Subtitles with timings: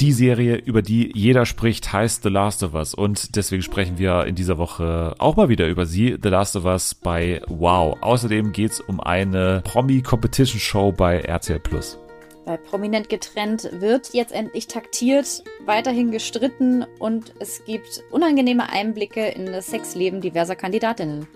[0.00, 4.26] Die Serie, über die jeder spricht, heißt The Last of Us und deswegen sprechen wir
[4.26, 7.96] in dieser Woche auch mal wieder über sie, The Last of Us bei Wow.
[8.02, 11.98] Außerdem geht's um eine Promi-Competition-Show bei RTL Plus.
[12.44, 19.46] Bei Prominent getrennt wird jetzt endlich taktiert, weiterhin gestritten und es gibt unangenehme Einblicke in
[19.46, 21.26] das Sexleben diverser Kandidatinnen.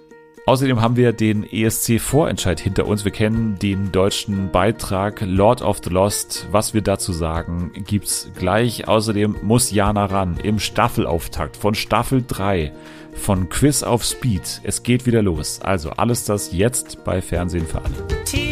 [0.46, 3.04] Außerdem haben wir den ESC-Vorentscheid hinter uns.
[3.04, 6.48] Wir kennen den deutschen Beitrag Lord of the Lost.
[6.50, 8.88] Was wir dazu sagen, gibt's gleich.
[8.88, 12.72] Außerdem muss Jana ran im Staffelauftakt von Staffel 3
[13.12, 14.60] von Quiz auf Speed.
[14.64, 15.60] Es geht wieder los.
[15.60, 18.49] Also alles das jetzt bei Fernsehen für alle.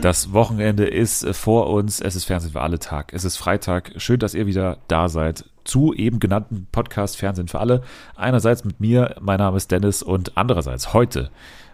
[0.00, 2.00] Das Wochenende ist vor uns.
[2.00, 3.12] Es ist Fernsehen für alle Tag.
[3.12, 3.92] Es ist Freitag.
[3.98, 7.82] Schön, dass ihr wieder da seid zu eben genannten Podcast Fernsehen für alle.
[8.16, 11.30] Einerseits mit mir, mein Name ist Dennis und andererseits heute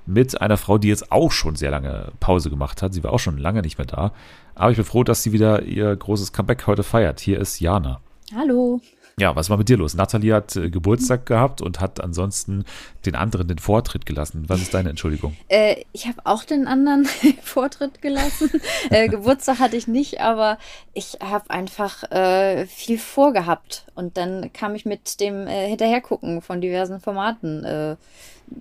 [0.07, 2.95] mit einer Frau, die jetzt auch schon sehr lange Pause gemacht hat.
[2.95, 4.13] Sie war auch schon lange nicht mehr da.
[4.57, 7.21] Aber ich bin froh, dass sie wieder ihr großes Comeback heute feiert.
[7.21, 8.01] Hier ist Jana.
[8.35, 8.81] Hallo.
[9.19, 9.95] Ja, was war mit dir los?
[9.95, 12.67] Nathalie hat äh, Geburtstag gehabt und hat ansonsten
[13.07, 14.45] den anderen den Vortritt gelassen.
[14.49, 15.35] Was ist deine Entschuldigung?
[15.49, 17.07] Äh, ich habe auch den anderen
[17.43, 18.51] Vortritt gelassen.
[18.91, 20.59] äh, Geburtstag hatte ich nicht, aber
[20.93, 23.87] ich habe einfach äh, viel vorgehabt.
[23.95, 27.97] Und dann kam ich mit dem äh, Hinterhergucken von diversen Formaten, äh,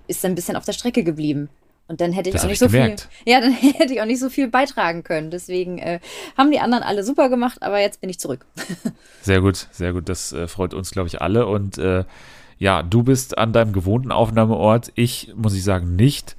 [0.08, 1.50] ist ein bisschen auf der Strecke geblieben.
[1.88, 3.08] Und dann hätte ich das auch nicht ich so gemerkt.
[3.23, 3.33] viel.
[3.33, 5.30] Ja, dann hätte ich auch nicht so viel beitragen können.
[5.30, 6.00] Deswegen äh,
[6.38, 8.45] haben die anderen alle super gemacht, aber jetzt bin ich zurück.
[9.22, 10.09] sehr gut, sehr gut.
[10.09, 11.45] Das äh, freut uns, glaube ich, alle.
[11.45, 12.03] Und äh,
[12.58, 14.91] ja, du bist an deinem gewohnten Aufnahmeort.
[14.95, 16.36] Ich muss ich sagen nicht,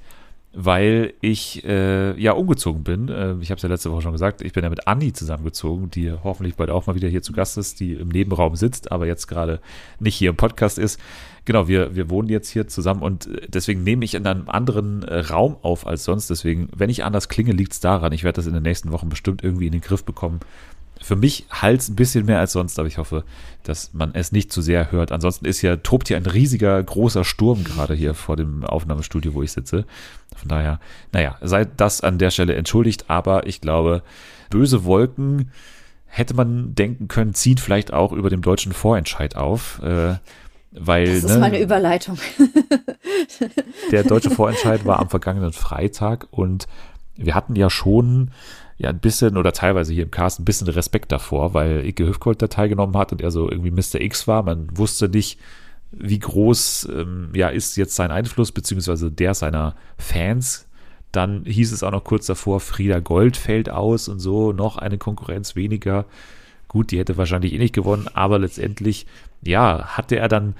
[0.59, 3.09] weil ich äh, ja umgezogen bin.
[3.09, 4.41] Äh, ich habe es ja letzte Woche schon gesagt.
[4.41, 7.57] Ich bin ja mit Anni zusammengezogen, die hoffentlich bald auch mal wieder hier zu Gast
[7.57, 9.59] ist, die im Nebenraum sitzt, aber jetzt gerade
[9.99, 10.99] nicht hier im Podcast ist
[11.47, 15.01] genau, wir, wir wohnen jetzt hier zusammen und äh, deswegen nehme ich in einem anderen
[15.03, 16.29] äh, Raum auf als sonst.
[16.29, 18.11] Deswegen, wenn ich anders klinge, liegt es daran.
[18.11, 20.41] Ich werde das in den nächsten Wochen bestimmt irgendwie in den Griff bekommen.
[21.01, 23.23] Für mich halt ein bisschen mehr als sonst, aber ich hoffe,
[23.63, 25.11] dass man es nicht zu sehr hört.
[25.11, 29.43] Ansonsten ist ja, tobt hier ein riesiger, großer Sturm gerade hier vor dem Aufnahmestudio, wo
[29.43, 29.85] ich sitze.
[30.35, 30.79] Von daher,
[31.11, 34.03] naja, seid das an der Stelle entschuldigt, aber ich glaube,
[34.49, 35.51] böse Wolken
[36.05, 39.81] hätte man denken können, zieht vielleicht auch über dem deutschen Vorentscheid auf.
[39.83, 40.15] Äh,
[40.71, 42.17] weil, das ist ne, meine Überleitung.
[43.91, 46.67] der deutsche Vorentscheid war am vergangenen Freitag und
[47.15, 48.31] wir hatten ja schon
[48.77, 52.41] ja ein bisschen oder teilweise hier im Cast ein bisschen Respekt davor, weil Ike Hüfgold
[52.41, 53.99] da teilgenommen hat und er so irgendwie Mr.
[54.01, 54.43] X war.
[54.43, 55.39] Man wusste nicht,
[55.91, 60.67] wie groß ähm, ja ist jetzt sein Einfluss beziehungsweise der seiner Fans.
[61.11, 64.97] Dann hieß es auch noch kurz davor, Frieda Gold fällt aus und so, noch eine
[64.97, 66.05] Konkurrenz weniger.
[66.67, 69.07] Gut, die hätte wahrscheinlich eh nicht gewonnen, aber letztendlich
[69.41, 70.55] ja, hatte er dann,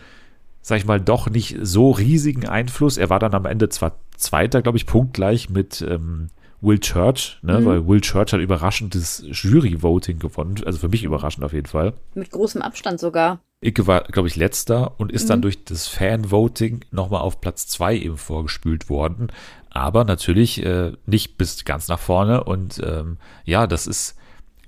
[0.62, 2.98] sag ich mal, doch nicht so riesigen Einfluss.
[2.98, 6.30] Er war dann am Ende zwar Zweiter, glaube ich, punktgleich mit ähm,
[6.62, 7.60] Will Church, ne?
[7.60, 7.66] Mhm.
[7.66, 10.56] weil Will Church hat überraschend das Jury-Voting gewonnen.
[10.66, 11.94] Also für mich überraschend auf jeden Fall.
[12.16, 13.40] Mit großem Abstand sogar.
[13.62, 15.28] Icke war, glaube ich, letzter und ist mhm.
[15.30, 19.28] dann durch das Fan-Voting nochmal auf Platz zwei eben vorgespült worden.
[19.70, 22.44] Aber natürlich äh, nicht bis ganz nach vorne.
[22.44, 24.17] Und ähm, ja, das ist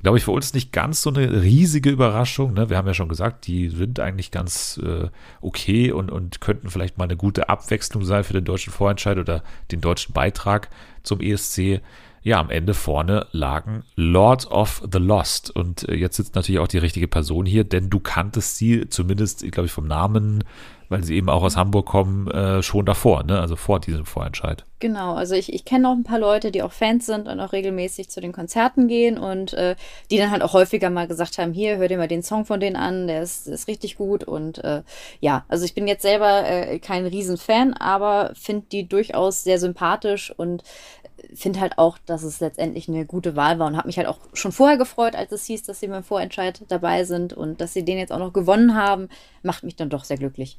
[0.02, 2.54] glaube ich, für uns nicht ganz so eine riesige Überraschung.
[2.54, 2.70] Ne?
[2.70, 5.10] Wir haben ja schon gesagt, die sind eigentlich ganz äh,
[5.42, 9.44] okay und, und könnten vielleicht mal eine gute Abwechslung sein für den deutschen Vorentscheid oder
[9.72, 10.70] den deutschen Beitrag
[11.04, 11.82] zum ESC.
[12.22, 15.52] Ja, am Ende vorne lagen Lord of the Lost.
[15.52, 19.50] Und äh, jetzt sitzt natürlich auch die richtige Person hier, denn du kanntest sie zumindest,
[19.52, 20.44] glaube ich, vom Namen
[20.90, 23.40] weil sie eben auch aus Hamburg kommen, äh, schon davor, ne?
[23.40, 24.66] also vor diesem Vorentscheid.
[24.80, 27.52] Genau, also ich, ich kenne auch ein paar Leute, die auch Fans sind und auch
[27.52, 29.76] regelmäßig zu den Konzerten gehen und äh,
[30.10, 32.60] die dann halt auch häufiger mal gesagt haben, hier, hör dir mal den Song von
[32.60, 34.84] denen an, der ist, ist richtig gut und äh,
[35.20, 40.34] ja, also ich bin jetzt selber äh, kein Riesenfan, aber finde die durchaus sehr sympathisch
[40.36, 40.64] und
[41.34, 44.20] finde halt auch, dass es letztendlich eine gute Wahl war und habe mich halt auch
[44.34, 47.84] schon vorher gefreut, als es hieß, dass sie beim Vorentscheid dabei sind und dass sie
[47.84, 49.10] den jetzt auch noch gewonnen haben,
[49.44, 50.58] macht mich dann doch sehr glücklich.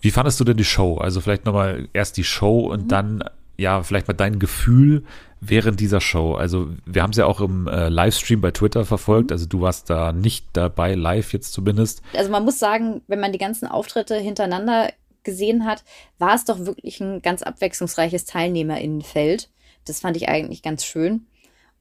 [0.00, 0.96] Wie fandest du denn die Show?
[0.98, 2.88] Also vielleicht nochmal erst die Show und mhm.
[2.88, 3.24] dann
[3.56, 5.04] ja vielleicht mal dein Gefühl
[5.40, 6.34] während dieser Show.
[6.34, 9.30] Also wir haben es ja auch im äh, Livestream bei Twitter verfolgt.
[9.30, 9.34] Mhm.
[9.34, 12.02] Also du warst da nicht dabei, live jetzt zumindest.
[12.14, 14.90] Also man muss sagen, wenn man die ganzen Auftritte hintereinander
[15.24, 15.84] gesehen hat,
[16.18, 19.50] war es doch wirklich ein ganz abwechslungsreiches Teilnehmerinnenfeld.
[19.84, 21.26] Das fand ich eigentlich ganz schön.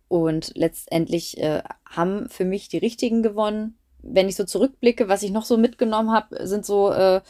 [0.07, 3.77] Und letztendlich äh, haben für mich die Richtigen gewonnen.
[4.01, 7.21] Wenn ich so zurückblicke, was ich noch so mitgenommen habe, sind so äh,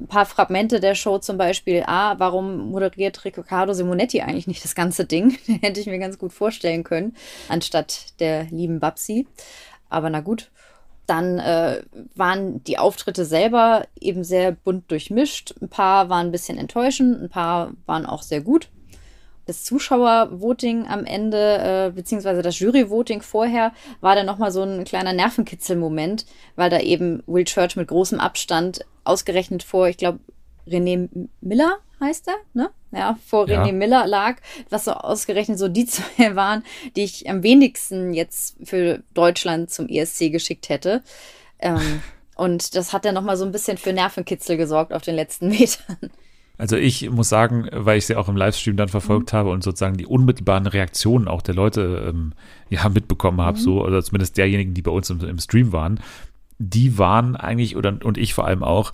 [0.00, 4.74] ein paar Fragmente der Show zum Beispiel, ah, warum moderiert Riccardo Simonetti eigentlich nicht das
[4.74, 5.38] ganze Ding?
[5.60, 7.16] Hätte ich mir ganz gut vorstellen können,
[7.48, 9.26] anstatt der lieben Babsi.
[9.88, 10.50] Aber na gut.
[11.06, 11.82] Dann äh,
[12.14, 15.54] waren die Auftritte selber eben sehr bunt durchmischt.
[15.60, 18.70] Ein paar waren ein bisschen enttäuschend, ein paar waren auch sehr gut.
[19.46, 25.12] Das Zuschauervoting am Ende, äh, beziehungsweise das Juryvoting vorher, war dann nochmal so ein kleiner
[25.12, 26.24] Nervenkitzelmoment,
[26.56, 30.20] weil da eben Will Church mit großem Abstand ausgerechnet vor, ich glaube,
[30.66, 31.08] René
[31.40, 32.70] Miller heißt er, ne?
[32.92, 33.62] Ja, vor ja.
[33.62, 34.36] René Miller lag,
[34.70, 36.62] was so ausgerechnet so die zwei waren,
[36.96, 41.02] die ich am wenigsten jetzt für Deutschland zum ESC geschickt hätte.
[41.58, 42.02] Ähm,
[42.36, 46.10] und das hat dann nochmal so ein bisschen für Nervenkitzel gesorgt auf den letzten Metern.
[46.56, 49.36] Also ich muss sagen, weil ich sie auch im Livestream dann verfolgt mhm.
[49.36, 52.32] habe und sozusagen die unmittelbaren Reaktionen auch der Leute ähm,
[52.70, 53.62] ja mitbekommen habe, mhm.
[53.62, 55.98] so, oder zumindest derjenigen, die bei uns im, im Stream waren,
[56.58, 58.92] die waren eigentlich, oder und ich vor allem auch,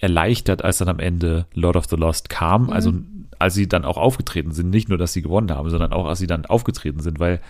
[0.00, 2.64] erleichtert, als dann am Ende Lord of the Lost kam.
[2.64, 2.70] Mhm.
[2.70, 2.92] Also
[3.38, 6.18] als sie dann auch aufgetreten sind, nicht nur, dass sie gewonnen haben, sondern auch, als
[6.18, 7.40] sie dann aufgetreten sind, weil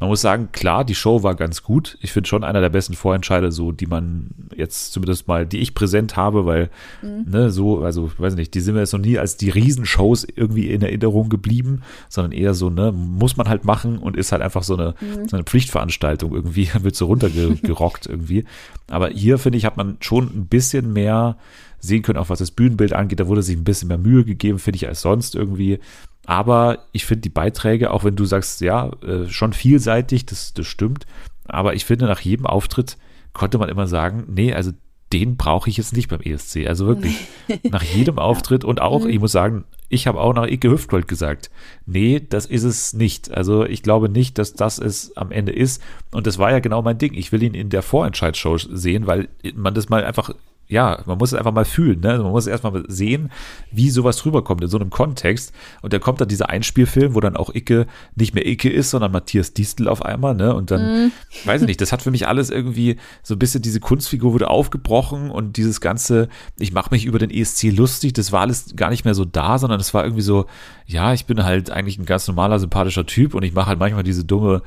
[0.00, 1.96] man muss sagen, klar, die Show war ganz gut.
[2.00, 5.74] Ich finde schon einer der besten Vorentscheide, so die man jetzt zumindest mal, die ich
[5.74, 6.70] präsent habe, weil,
[7.00, 7.24] mhm.
[7.30, 10.24] ne, so, also, ich weiß nicht, die sind mir jetzt noch nie als die Riesenshows
[10.24, 14.42] irgendwie in Erinnerung geblieben, sondern eher so, ne, muss man halt machen und ist halt
[14.42, 15.28] einfach so eine, mhm.
[15.28, 18.44] so eine Pflichtveranstaltung irgendwie, wird so runtergerockt irgendwie.
[18.88, 21.36] Aber hier, finde ich, hat man schon ein bisschen mehr
[21.78, 23.20] sehen können, auch was das Bühnenbild angeht.
[23.20, 25.78] Da wurde sich ein bisschen mehr Mühe gegeben, finde ich, als sonst irgendwie.
[26.26, 30.66] Aber ich finde die Beiträge, auch wenn du sagst, ja, äh, schon vielseitig, das, das
[30.66, 31.06] stimmt.
[31.46, 32.96] Aber ich finde, nach jedem Auftritt
[33.32, 34.72] konnte man immer sagen, nee, also
[35.12, 36.66] den brauche ich jetzt nicht beim ESC.
[36.66, 37.28] Also wirklich,
[37.70, 39.10] nach jedem Auftritt und auch, mhm.
[39.10, 41.50] ich muss sagen, ich habe auch nach Ike Hüftgold gesagt,
[41.86, 43.30] nee, das ist es nicht.
[43.30, 45.82] Also ich glaube nicht, dass das es am Ende ist.
[46.10, 47.14] Und das war ja genau mein Ding.
[47.14, 50.30] Ich will ihn in der Vorentscheidsshow sehen, weil man das mal einfach
[50.66, 52.18] ja, man muss es einfach mal fühlen, ne?
[52.18, 53.30] Man muss erstmal sehen,
[53.70, 55.52] wie sowas rüberkommt in so einem Kontext.
[55.82, 59.12] Und dann kommt dann dieser Einspielfilm, wo dann auch Icke nicht mehr Icke ist, sondern
[59.12, 60.54] Matthias Distel auf einmal, ne?
[60.54, 61.12] Und dann, mm.
[61.44, 64.48] weiß ich nicht, das hat für mich alles irgendwie so ein bisschen diese Kunstfigur wurde
[64.48, 66.28] aufgebrochen und dieses ganze,
[66.58, 69.58] ich mache mich über den ESC lustig, das war alles gar nicht mehr so da,
[69.58, 70.46] sondern es war irgendwie so,
[70.86, 74.02] ja, ich bin halt eigentlich ein ganz normaler, sympathischer Typ und ich mache halt manchmal
[74.02, 74.62] diese dumme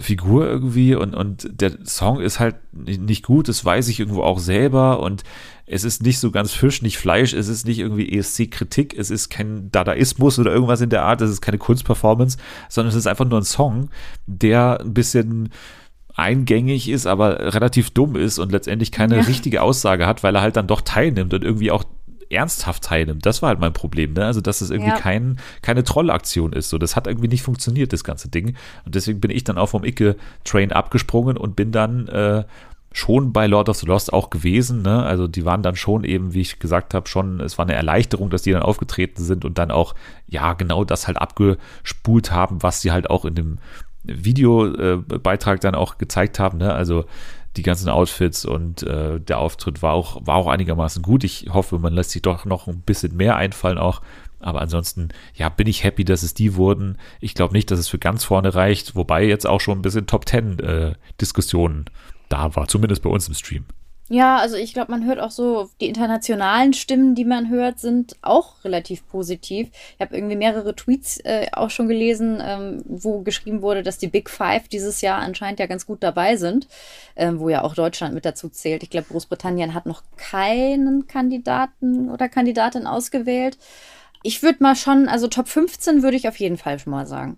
[0.00, 4.40] Figur irgendwie und, und der Song ist halt nicht gut, das weiß ich irgendwo auch
[4.40, 5.22] selber und
[5.66, 9.28] es ist nicht so ganz Fisch, nicht Fleisch, es ist nicht irgendwie ESC-Kritik, es ist
[9.28, 12.38] kein Dadaismus oder irgendwas in der Art, es ist keine Kunstperformance,
[12.68, 13.90] sondern es ist einfach nur ein Song,
[14.26, 15.50] der ein bisschen
[16.16, 19.22] eingängig ist, aber relativ dumm ist und letztendlich keine ja.
[19.22, 21.84] richtige Aussage hat, weil er halt dann doch teilnimmt und irgendwie auch
[22.30, 23.24] ernsthaft teilnimmt.
[23.24, 24.24] Das war halt mein Problem, ne?
[24.24, 24.98] Also, dass es irgendwie ja.
[24.98, 26.68] kein, keine Trollaktion ist.
[26.68, 28.56] So, das hat irgendwie nicht funktioniert, das ganze Ding.
[28.84, 32.44] Und deswegen bin ich dann auch vom Icke-Train abgesprungen und bin dann äh,
[32.92, 34.82] schon bei Lord of the Lost auch gewesen.
[34.82, 35.02] Ne?
[35.02, 38.30] Also die waren dann schon eben, wie ich gesagt habe, schon, es war eine Erleichterung,
[38.30, 39.94] dass die dann aufgetreten sind und dann auch,
[40.26, 43.58] ja, genau das halt abgespult haben, was sie halt auch in dem
[44.04, 46.58] Videobeitrag äh, dann auch gezeigt haben.
[46.58, 46.72] Ne?
[46.72, 47.04] Also
[47.58, 51.24] die ganzen Outfits und äh, der Auftritt war auch, war auch einigermaßen gut.
[51.24, 54.00] Ich hoffe, man lässt sich doch noch ein bisschen mehr einfallen auch.
[54.40, 56.96] Aber ansonsten, ja, bin ich happy, dass es die wurden.
[57.20, 60.06] Ich glaube nicht, dass es für ganz vorne reicht, wobei jetzt auch schon ein bisschen
[60.06, 61.86] Top Ten äh, Diskussionen
[62.28, 63.64] da war, zumindest bei uns im Stream.
[64.10, 68.16] Ja, also ich glaube, man hört auch so, die internationalen Stimmen, die man hört, sind
[68.22, 69.68] auch relativ positiv.
[69.96, 74.08] Ich habe irgendwie mehrere Tweets äh, auch schon gelesen, ähm, wo geschrieben wurde, dass die
[74.08, 76.68] Big Five dieses Jahr anscheinend ja ganz gut dabei sind,
[77.16, 78.82] ähm, wo ja auch Deutschland mit dazu zählt.
[78.82, 83.58] Ich glaube, Großbritannien hat noch keinen Kandidaten oder Kandidatin ausgewählt.
[84.22, 87.36] Ich würde mal schon, also Top 15 würde ich auf jeden Fall schon mal sagen.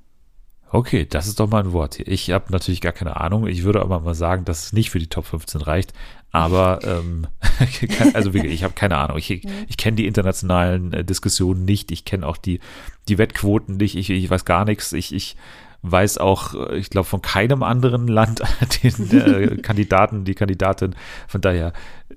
[0.73, 1.99] Okay, das ist doch mal ein Wort.
[1.99, 3.49] Ich habe natürlich gar keine Ahnung.
[3.49, 5.93] Ich würde aber mal sagen, dass es nicht für die Top 15 reicht.
[6.33, 7.27] Aber ähm,
[8.15, 9.19] also wirklich, ich habe keine Ahnung.
[9.19, 11.91] Ich, ich kenne die internationalen äh, Diskussionen nicht.
[11.91, 12.61] Ich kenne auch die,
[13.09, 13.97] die Wettquoten nicht.
[13.97, 14.93] Ich, ich weiß gar nichts.
[14.93, 15.37] Ich, ich
[15.83, 18.43] weiß auch, äh, ich glaube, von keinem anderen Land
[18.83, 20.95] den äh, Kandidaten, die Kandidatin.
[21.27, 21.73] Von daher,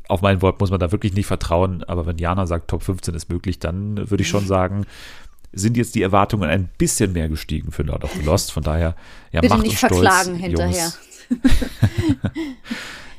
[0.07, 1.83] auf mein Wort muss man da wirklich nicht vertrauen.
[1.83, 4.85] Aber wenn Jana sagt, Top 15 ist möglich, dann würde ich schon sagen,
[5.53, 8.51] sind jetzt die Erwartungen ein bisschen mehr gestiegen für Lord of the Lost.
[8.51, 8.95] Von daher,
[9.31, 10.93] ja, Bitte macht nicht uns verklagen stolz, hinterher.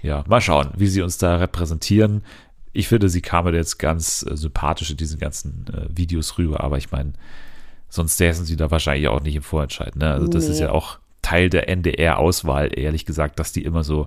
[0.05, 2.23] Ja, mal schauen, wie sie uns da repräsentieren.
[2.75, 6.77] Ich finde, sie kamen jetzt ganz äh, sympathisch in diesen ganzen äh, Videos rüber, aber
[6.77, 7.15] ich meine,
[7.89, 9.97] sonst säßen sie da wahrscheinlich auch nicht im Vorentscheid.
[9.97, 10.11] Ne?
[10.11, 10.51] Also, das nee.
[10.51, 14.07] ist ja auch Teil der NDR-Auswahl, ehrlich gesagt, dass die immer so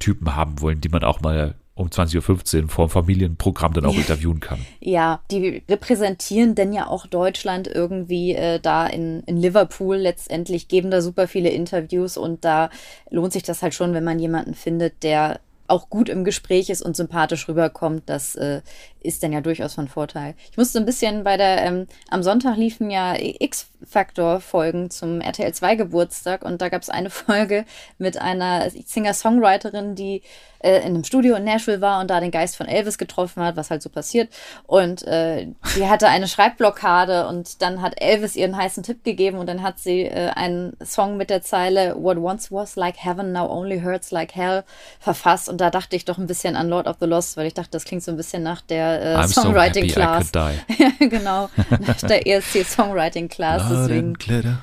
[0.00, 2.16] Typen haben wollen, die man auch mal um 20.15
[2.62, 4.58] Uhr vor dem Familienprogramm dann auch interviewen kann.
[4.80, 10.90] Ja, die repräsentieren denn ja auch Deutschland irgendwie äh, da in, in Liverpool letztendlich, geben
[10.90, 12.70] da super viele Interviews und da
[13.10, 16.80] lohnt sich das halt schon, wenn man jemanden findet, der auch gut im Gespräch ist
[16.80, 18.62] und sympathisch rüberkommt, das äh,
[19.06, 20.34] ist dann ja durchaus von Vorteil.
[20.50, 25.76] Ich musste ein bisschen bei der, ähm, am Sonntag liefen ja X-Factor-Folgen zum RTL 2
[25.76, 27.64] Geburtstag und da gab es eine Folge
[27.98, 30.22] mit einer Singer-Songwriterin, die
[30.66, 33.56] äh, in einem Studio in Nashville war und da den Geist von Elvis getroffen hat,
[33.56, 34.30] was halt so passiert.
[34.66, 39.46] Und äh, die hatte eine Schreibblockade und dann hat Elvis ihren heißen Tipp gegeben und
[39.46, 43.48] dann hat sie äh, einen Song mit der Zeile What once was like heaven now
[43.48, 44.64] only hurts like hell
[44.98, 45.48] verfasst.
[45.48, 47.70] Und da dachte ich doch ein bisschen an Lord of the Lost, weil ich dachte,
[47.70, 50.30] das klingt so ein bisschen nach der äh, Songwriting so Class.
[50.34, 51.50] ja, genau,
[51.86, 53.62] nach der ESC Songwriting Class.
[53.70, 54.14] deswegen.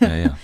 [0.00, 0.36] Ja, ja.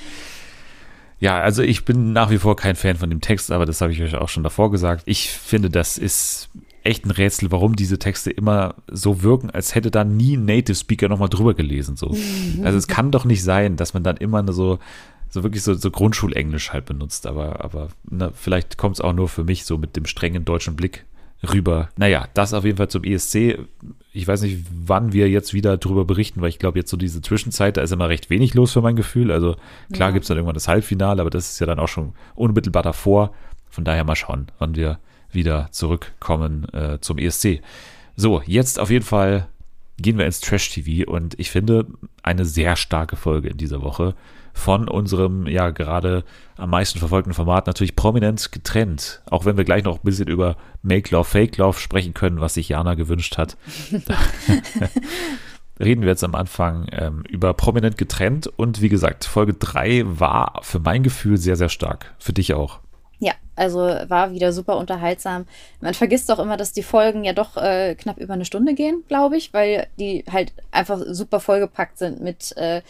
[1.21, 3.93] Ja, also ich bin nach wie vor kein Fan von dem Text, aber das habe
[3.93, 5.03] ich euch auch schon davor gesagt.
[5.07, 6.49] Ich finde, das ist
[6.85, 10.77] echt ein Rätsel, warum diese Texte immer so wirken, als hätte da nie ein Native
[10.77, 11.97] Speaker nochmal drüber gelesen.
[11.97, 12.15] So.
[12.63, 14.79] Also es kann doch nicht sein, dass man dann immer so,
[15.29, 17.27] so wirklich so, so Grundschulenglisch halt benutzt.
[17.27, 20.77] Aber, aber ne, vielleicht kommt es auch nur für mich so mit dem strengen deutschen
[20.77, 21.05] Blick
[21.43, 21.89] rüber.
[21.97, 23.59] Naja, das auf jeden Fall zum ESC.
[24.13, 27.23] Ich weiß nicht, wann wir jetzt wieder drüber berichten, weil ich glaube, jetzt so diese
[27.23, 29.31] Zwischenzeit, da ist immer recht wenig los für mein Gefühl.
[29.31, 29.57] Also
[29.93, 30.13] klar ja.
[30.13, 33.33] gibt es dann irgendwann das Halbfinale, aber das ist ja dann auch schon unmittelbar davor.
[33.71, 34.99] Von daher mal schauen, wann wir
[35.31, 37.61] wieder zurückkommen äh, zum ESC.
[38.17, 39.47] So, jetzt auf jeden Fall
[39.99, 41.87] gehen wir ins Trash-TV und ich finde
[42.23, 44.15] eine sehr starke Folge in dieser Woche
[44.59, 46.25] von unserem ja gerade
[46.57, 49.23] am meisten verfolgten Format natürlich prominent getrennt.
[49.31, 52.55] Auch wenn wir gleich noch ein bisschen über Make Love, Fake Love sprechen können, was
[52.55, 53.57] sich Jana gewünscht hat.
[55.81, 60.59] Reden wir jetzt am Anfang ähm, über prominent getrennt und wie gesagt, Folge 3 war
[60.63, 62.15] für mein Gefühl sehr, sehr stark.
[62.19, 62.81] Für dich auch.
[63.21, 65.47] Ja, also war wieder super unterhaltsam.
[65.81, 69.05] Man vergisst doch immer, dass die Folgen ja doch äh, knapp über eine Stunde gehen,
[69.07, 72.83] glaube ich, weil die halt einfach super vollgepackt sind mit äh,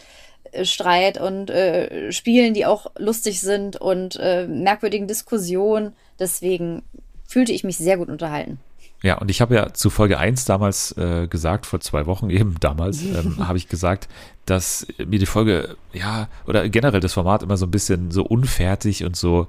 [0.63, 5.93] Streit und äh, Spielen, die auch lustig sind und äh, merkwürdigen Diskussionen.
[6.19, 6.83] Deswegen
[7.27, 8.59] fühlte ich mich sehr gut unterhalten.
[9.01, 12.55] Ja, und ich habe ja zu Folge 1 damals äh, gesagt, vor zwei Wochen eben
[12.59, 14.07] damals, ähm, habe ich gesagt,
[14.45, 19.03] dass mir die Folge, ja, oder generell das Format immer so ein bisschen so unfertig
[19.03, 19.47] und so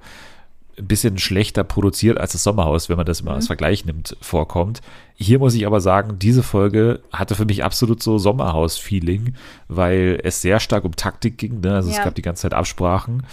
[0.81, 3.37] ein bisschen schlechter produziert als das Sommerhaus, wenn man das immer mhm.
[3.37, 4.81] als Vergleich nimmt, vorkommt.
[5.15, 9.35] Hier muss ich aber sagen, diese Folge hatte für mich absolut so Sommerhaus-Feeling,
[9.69, 11.61] weil es sehr stark um Taktik ging.
[11.61, 11.75] Ne?
[11.75, 11.99] Also ja.
[11.99, 13.25] es gab die ganze Zeit Absprachen.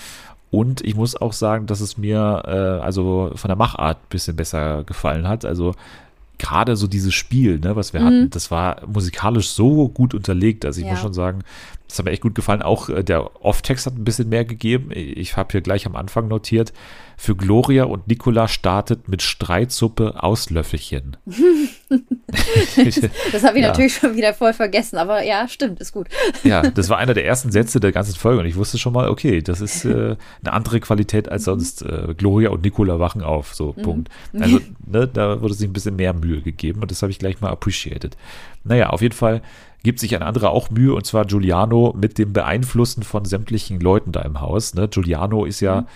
[0.50, 4.36] Und ich muss auch sagen, dass es mir äh, also von der Machart ein bisschen
[4.36, 5.44] besser gefallen hat.
[5.44, 5.74] Also
[6.38, 8.06] gerade so dieses Spiel, ne, was wir mhm.
[8.06, 10.66] hatten, das war musikalisch so gut unterlegt.
[10.66, 10.94] Also ich ja.
[10.94, 11.44] muss schon sagen,
[11.88, 12.62] das hat mir echt gut gefallen.
[12.62, 14.90] Auch äh, der Off-Text hat ein bisschen mehr gegeben.
[14.92, 16.74] Ich habe hier gleich am Anfang notiert,
[17.18, 21.18] für Gloria und Nicola startet mit Streitsuppe Auslöffelchen.
[23.32, 23.70] das habe ich ja.
[23.70, 26.08] natürlich schon wieder voll vergessen, aber ja, stimmt, ist gut.
[26.44, 29.10] ja, das war einer der ersten Sätze der ganzen Folge und ich wusste schon mal,
[29.10, 31.84] okay, das ist äh, eine andere Qualität als sonst.
[31.84, 33.82] Äh, Gloria und Nicola wachen auf, so, mhm.
[33.82, 34.10] Punkt.
[34.38, 37.40] Also, ne, da wurde sich ein bisschen mehr Mühe gegeben und das habe ich gleich
[37.42, 38.18] mal appreciated.
[38.64, 39.42] Naja, auf jeden Fall
[39.84, 44.12] gibt sich ein anderer auch Mühe, und zwar Giuliano mit dem Beeinflussen von sämtlichen Leuten
[44.12, 44.74] da im Haus.
[44.74, 44.90] Ne?
[44.90, 45.88] Giuliano ist ja, mhm.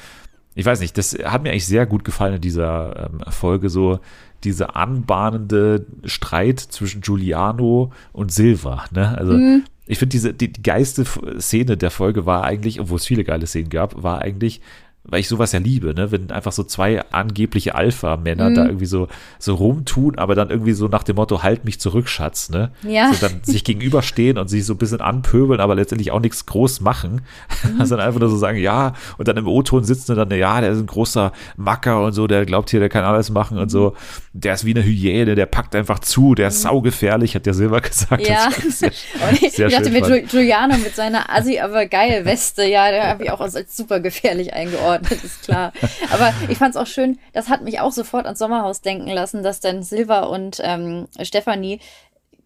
[0.55, 3.99] ich weiß nicht, das hat mir eigentlich sehr gut gefallen in dieser ähm, Folge, so
[4.43, 8.85] diese anbahnende Streit zwischen Giuliano und Silva.
[8.91, 9.17] Ne?
[9.17, 9.63] Also mhm.
[9.87, 11.05] ich finde, diese die, die geilste
[11.39, 14.61] Szene der Folge war eigentlich, obwohl es viele geile Szenen gab, war eigentlich,
[15.03, 16.11] weil ich sowas ja liebe, ne?
[16.11, 18.55] Wenn einfach so zwei angebliche Alpha-Männer mhm.
[18.55, 19.07] da irgendwie so,
[19.39, 22.71] so rumtun, aber dann irgendwie so nach dem Motto, halt mich zurück, Schatz, ne?
[22.83, 23.11] Ja.
[23.11, 26.81] So dann sich gegenüberstehen und sich so ein bisschen anpöbeln, aber letztendlich auch nichts groß
[26.81, 27.21] machen.
[27.61, 27.79] Mhm.
[27.79, 30.61] Also dann einfach nur so sagen, ja, und dann im O-Ton sitzen und dann, ja,
[30.61, 33.63] der ist ein großer Macker und so, der glaubt hier, der kann alles machen mhm.
[33.63, 33.95] und so.
[34.33, 36.69] Der ist wie eine Hyäne, der packt einfach zu, der ist mhm.
[36.69, 38.27] saugefährlich, hat der Silber gesagt.
[38.27, 38.49] Ja.
[38.69, 38.91] Sehr,
[39.29, 43.07] und ich, sehr ich dachte mit Giuliano mit seiner Assi, aber geil Weste, ja, der
[43.07, 45.73] habe ich auch als super gefährlich eingeordnet eingeordnet, ist klar.
[46.11, 49.43] Aber ich fand es auch schön, das hat mich auch sofort ans Sommerhaus denken lassen,
[49.43, 51.79] dass dann Silva und ähm, Stefanie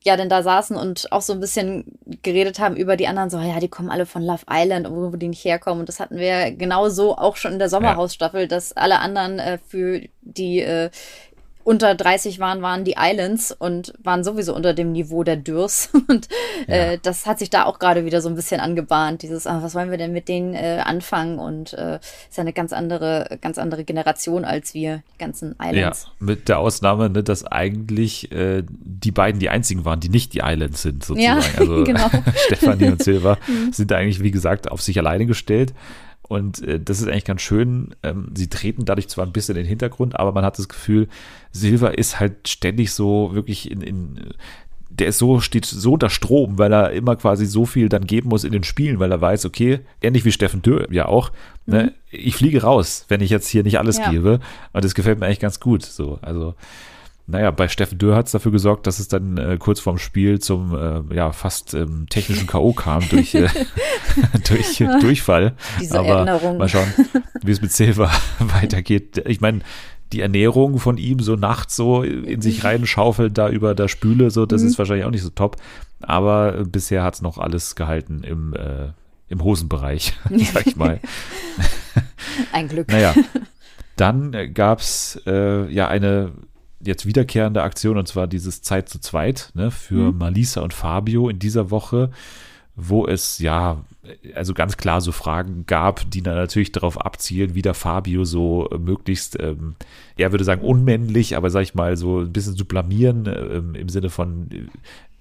[0.03, 3.39] ja denn da saßen und auch so ein bisschen geredet haben über die anderen, so,
[3.39, 5.79] ja, die kommen alle von Love Island, wo die nicht herkommen.
[5.79, 9.57] Und das hatten wir genau so auch schon in der Sommerhausstaffel, dass alle anderen äh,
[9.57, 10.91] für die äh,
[11.65, 15.89] unter 30 waren, waren die Islands und waren sowieso unter dem Niveau der Dürs.
[16.07, 16.29] Und
[16.67, 16.75] ja.
[16.75, 19.23] äh, das hat sich da auch gerade wieder so ein bisschen angebahnt.
[19.23, 21.39] Dieses, ah, was wollen wir denn mit denen äh, anfangen?
[21.39, 26.03] Und äh, ist ja eine ganz andere, ganz andere Generation als wir, die ganzen Islands.
[26.05, 30.35] Ja, mit der Ausnahme, ne, dass eigentlich äh, die beiden die einzigen waren, die nicht
[30.35, 31.41] die Islands sind, sozusagen.
[31.41, 32.09] Ja, also genau.
[32.45, 33.73] Stefanie und Silva mhm.
[33.73, 35.73] sind eigentlich, wie gesagt, auf sich alleine gestellt.
[36.27, 37.95] Und äh, das ist eigentlich ganz schön.
[38.03, 41.07] Ähm, sie treten dadurch zwar ein bisschen in den Hintergrund, aber man hat das Gefühl,
[41.51, 44.33] Silva ist halt ständig so wirklich in, in
[44.89, 48.29] der ist so, steht so unter Strom, weil er immer quasi so viel dann geben
[48.29, 51.31] muss in den Spielen, weil er weiß, okay, ähnlich wie Steffen Dürr ja auch,
[51.65, 51.85] ne, mhm.
[51.85, 54.09] ne, ich fliege raus, wenn ich jetzt hier nicht alles ja.
[54.09, 54.39] gebe.
[54.71, 55.83] Und das gefällt mir eigentlich ganz gut.
[55.83, 56.55] So, also
[57.27, 60.39] naja, bei Steffen Dürr hat es dafür gesorgt, dass es dann äh, kurz vorm Spiel
[60.39, 62.73] zum äh, ja fast ähm, technischen K.O.
[62.73, 63.47] kam durch, äh,
[64.47, 65.53] durch äh, Durchfall.
[65.81, 66.57] Diese Aber Erinnerung.
[66.57, 66.87] mal schauen,
[67.41, 69.23] wie es mit Silva weitergeht.
[69.25, 69.61] Ich meine,
[70.13, 74.45] die Ernährung von ihm so nachts so in sich reinschaufelt, da über der Spüle, so,
[74.45, 74.67] das mhm.
[74.67, 75.57] ist wahrscheinlich auch nicht so top.
[76.01, 78.91] Aber bisher hat es noch alles gehalten im, äh,
[79.29, 80.13] im Hosenbereich,
[80.53, 80.99] sag ich mal.
[82.51, 82.87] Ein Glück.
[82.89, 83.15] Naja.
[83.95, 86.33] Dann gab es äh, ja eine
[86.85, 90.17] jetzt wiederkehrende Aktion und zwar dieses Zeit zu zweit ne, für mhm.
[90.17, 92.11] Malisa und Fabio in dieser Woche,
[92.75, 93.83] wo es ja
[94.35, 98.69] also ganz klar so Fragen gab, die dann natürlich darauf abzielen, wie der Fabio so
[98.77, 99.75] möglichst, ähm,
[100.17, 103.89] er würde sagen unmännlich, aber sag ich mal so ein bisschen zu blamieren ähm, im
[103.89, 104.49] Sinne von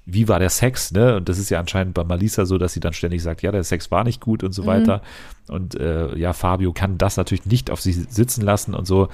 [0.06, 1.16] wie war der Sex, ne?
[1.16, 3.64] Und das ist ja anscheinend bei Malisa so, dass sie dann ständig sagt, ja, der
[3.64, 4.66] Sex war nicht gut und so mhm.
[4.66, 5.02] weiter.
[5.48, 9.08] Und äh, ja, Fabio kann das natürlich nicht auf sich sitzen lassen und so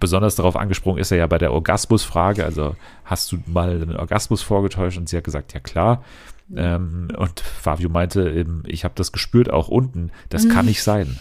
[0.00, 2.44] besonders darauf angesprungen ist er ja bei der Orgasmusfrage.
[2.44, 4.98] Also hast du mal einen Orgasmus vorgetäuscht?
[4.98, 6.02] Und sie hat gesagt, ja klar.
[6.54, 10.10] Ähm, und Fabio meinte, eben, ich habe das gespürt, auch unten.
[10.28, 11.18] Das kann nicht sein.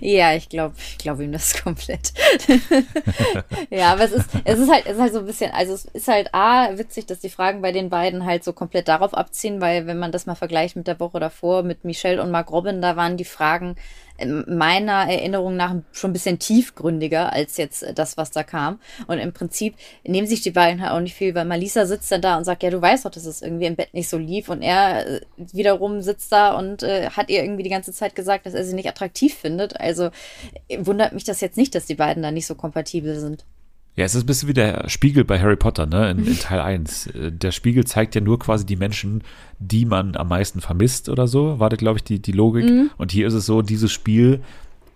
[0.00, 2.12] ja, ich glaube, ich glaube ihm das komplett.
[3.70, 5.84] ja, aber es ist, es ist halt, es ist halt so ein bisschen, also es
[5.84, 9.60] ist halt A, witzig, dass die Fragen bei den beiden halt so komplett darauf abziehen,
[9.60, 12.82] weil wenn man das mal vergleicht mit der Woche davor, mit Michelle und Mark Robin,
[12.82, 13.76] da waren die Fragen
[14.26, 18.80] meiner Erinnerung nach schon ein bisschen tiefgründiger als jetzt das, was da kam.
[19.06, 19.74] Und im Prinzip
[20.04, 22.62] nehmen sich die beiden halt auch nicht viel, weil Malisa sitzt dann da und sagt,
[22.62, 24.48] ja, du weißt doch, dass es irgendwie im Bett nicht so lief.
[24.48, 28.46] Und er äh, wiederum sitzt da und äh, hat ihr irgendwie die ganze Zeit gesagt,
[28.46, 29.78] dass er sie nicht attraktiv findet.
[29.80, 30.10] Also
[30.68, 33.44] äh, wundert mich das jetzt nicht, dass die beiden da nicht so kompatibel sind.
[33.94, 36.60] Ja, es ist ein bisschen wie der Spiegel bei Harry Potter, ne, in, in, Teil
[36.60, 37.08] 1.
[37.08, 39.22] Äh, der Spiegel zeigt ja nur quasi die Menschen,
[39.58, 42.64] die man am meisten vermisst oder so, war da, glaube ich, die, die Logik.
[42.64, 42.90] Mhm.
[42.96, 44.40] Und hier ist es so, dieses Spiel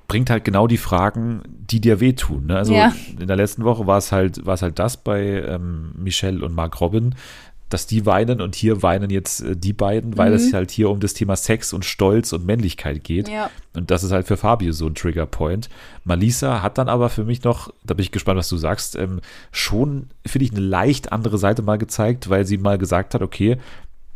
[0.09, 2.47] bringt halt genau die Fragen, die dir wehtun.
[2.47, 2.57] Ne?
[2.57, 2.95] Also ja.
[3.19, 6.55] in der letzten Woche war es halt, war es halt das bei ähm, Michelle und
[6.55, 7.15] Mark Robin,
[7.69, 10.37] dass die weinen und hier weinen jetzt äh, die beiden, weil mhm.
[10.37, 13.29] es halt hier um das Thema Sex und Stolz und Männlichkeit geht.
[13.29, 13.51] Ja.
[13.75, 15.69] Und das ist halt für Fabio so ein Triggerpoint.
[16.05, 19.21] Malisa hat dann aber für mich noch, da bin ich gespannt, was du sagst, ähm,
[19.51, 23.59] schon, finde ich, eine leicht andere Seite mal gezeigt, weil sie mal gesagt hat, okay,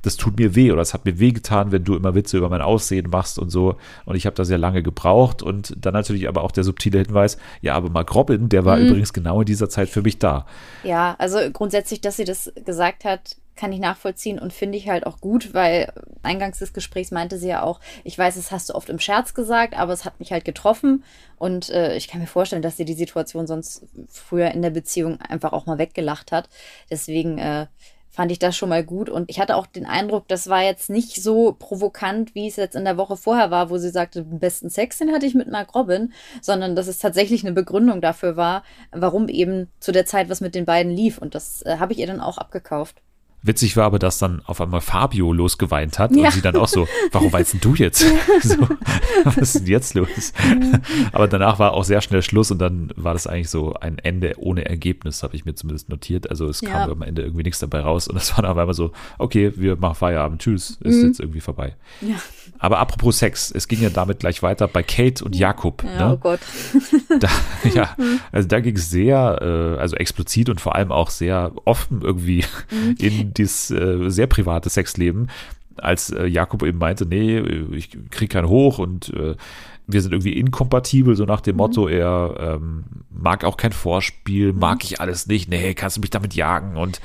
[0.02, 2.48] das tut mir weh oder es hat mir weh getan, wenn du immer Witze über
[2.48, 3.76] mein Aussehen machst und so.
[4.06, 5.42] Und ich habe da sehr lange gebraucht.
[5.42, 8.86] Und dann natürlich aber auch der subtile Hinweis, ja, aber Mark Robin, der war mhm.
[8.86, 10.46] übrigens genau in dieser Zeit für mich da.
[10.84, 15.06] Ja, also grundsätzlich, dass sie das gesagt hat, kann ich nachvollziehen und finde ich halt
[15.06, 15.92] auch gut, weil
[16.22, 19.34] eingangs des Gesprächs meinte sie ja auch, ich weiß, das hast du oft im Scherz
[19.34, 21.04] gesagt, aber es hat mich halt getroffen
[21.36, 25.20] und äh, ich kann mir vorstellen, dass sie die Situation sonst früher in der Beziehung
[25.20, 26.48] einfach auch mal weggelacht hat.
[26.90, 27.66] Deswegen äh,
[28.08, 30.88] fand ich das schon mal gut und ich hatte auch den Eindruck, das war jetzt
[30.88, 34.38] nicht so provokant, wie es jetzt in der Woche vorher war, wo sie sagte, den
[34.38, 38.36] besten Sex, den hatte ich mit Mark Robin, sondern dass es tatsächlich eine Begründung dafür
[38.38, 41.92] war, warum eben zu der Zeit was mit den beiden lief und das äh, habe
[41.92, 43.02] ich ihr dann auch abgekauft.
[43.42, 46.26] Witzig war aber, dass dann auf einmal Fabio losgeweint hat ja.
[46.26, 48.00] und sie dann auch so, warum weinst denn du jetzt?
[48.42, 48.56] so,
[49.24, 50.32] was ist denn jetzt los?
[51.12, 54.34] aber danach war auch sehr schnell Schluss und dann war das eigentlich so ein Ende
[54.36, 56.28] ohne Ergebnis, habe ich mir zumindest notiert.
[56.28, 56.88] Also es kam ja.
[56.88, 59.76] am Ende irgendwie nichts dabei raus und es war dann auf einmal so, okay, wir
[59.76, 61.06] machen Feierabend, tschüss, ist mhm.
[61.06, 61.76] jetzt irgendwie vorbei.
[62.02, 62.16] Ja.
[62.58, 65.82] Aber apropos Sex, es ging ja damit gleich weiter bei Kate und Jakob.
[65.82, 66.14] Ja, ne?
[66.14, 66.40] Oh Gott.
[67.18, 67.28] Da,
[67.74, 67.96] ja,
[68.32, 72.44] also da ging es sehr, äh, also explizit und vor allem auch sehr offen irgendwie
[72.70, 72.96] mhm.
[72.98, 75.28] in dieses äh, sehr private Sexleben,
[75.76, 77.38] als äh, Jakob eben meinte, nee,
[77.72, 79.36] ich krieg keinen hoch und äh,
[79.86, 81.58] wir sind irgendwie inkompatibel, so nach dem mhm.
[81.58, 84.84] Motto, er ähm, mag auch kein Vorspiel, mag mhm.
[84.84, 87.00] ich alles nicht, nee, kannst du mich damit jagen und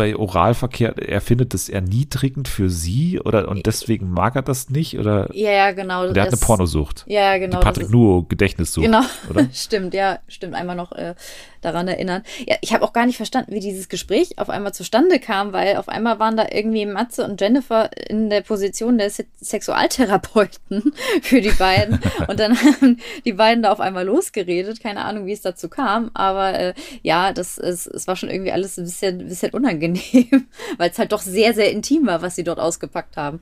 [0.00, 4.98] bei Oralverkehr, er findet das erniedrigend für sie oder und deswegen mag er das nicht
[4.98, 5.28] oder?
[5.34, 6.06] Ja, ja, genau.
[6.06, 7.04] Und er hat eine Pornosucht.
[7.06, 7.58] Ja, genau.
[7.58, 8.86] Die Patrick Nuo Gedächtnissucht.
[8.86, 9.46] Genau, oder?
[9.52, 10.54] stimmt, ja, stimmt.
[10.54, 11.14] Einmal noch äh,
[11.60, 12.22] daran erinnern.
[12.46, 15.76] Ja, ich habe auch gar nicht verstanden, wie dieses Gespräch auf einmal zustande kam, weil
[15.76, 21.40] auf einmal waren da irgendwie Matze und Jennifer in der Position der Se Sexualtherapeuten für
[21.40, 24.82] die beiden und dann haben die beiden da auf einmal losgeredet.
[24.82, 28.52] Keine Ahnung, wie es dazu kam, aber äh, ja, das ist, es war schon irgendwie
[28.52, 29.89] alles ein bisschen, ein bisschen unangenehm,
[30.78, 33.40] weil es halt doch sehr, sehr intim war, was sie dort ausgepackt haben.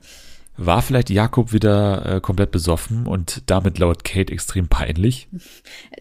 [0.61, 5.29] War vielleicht Jakob wieder äh, komplett besoffen und damit laut Kate extrem peinlich?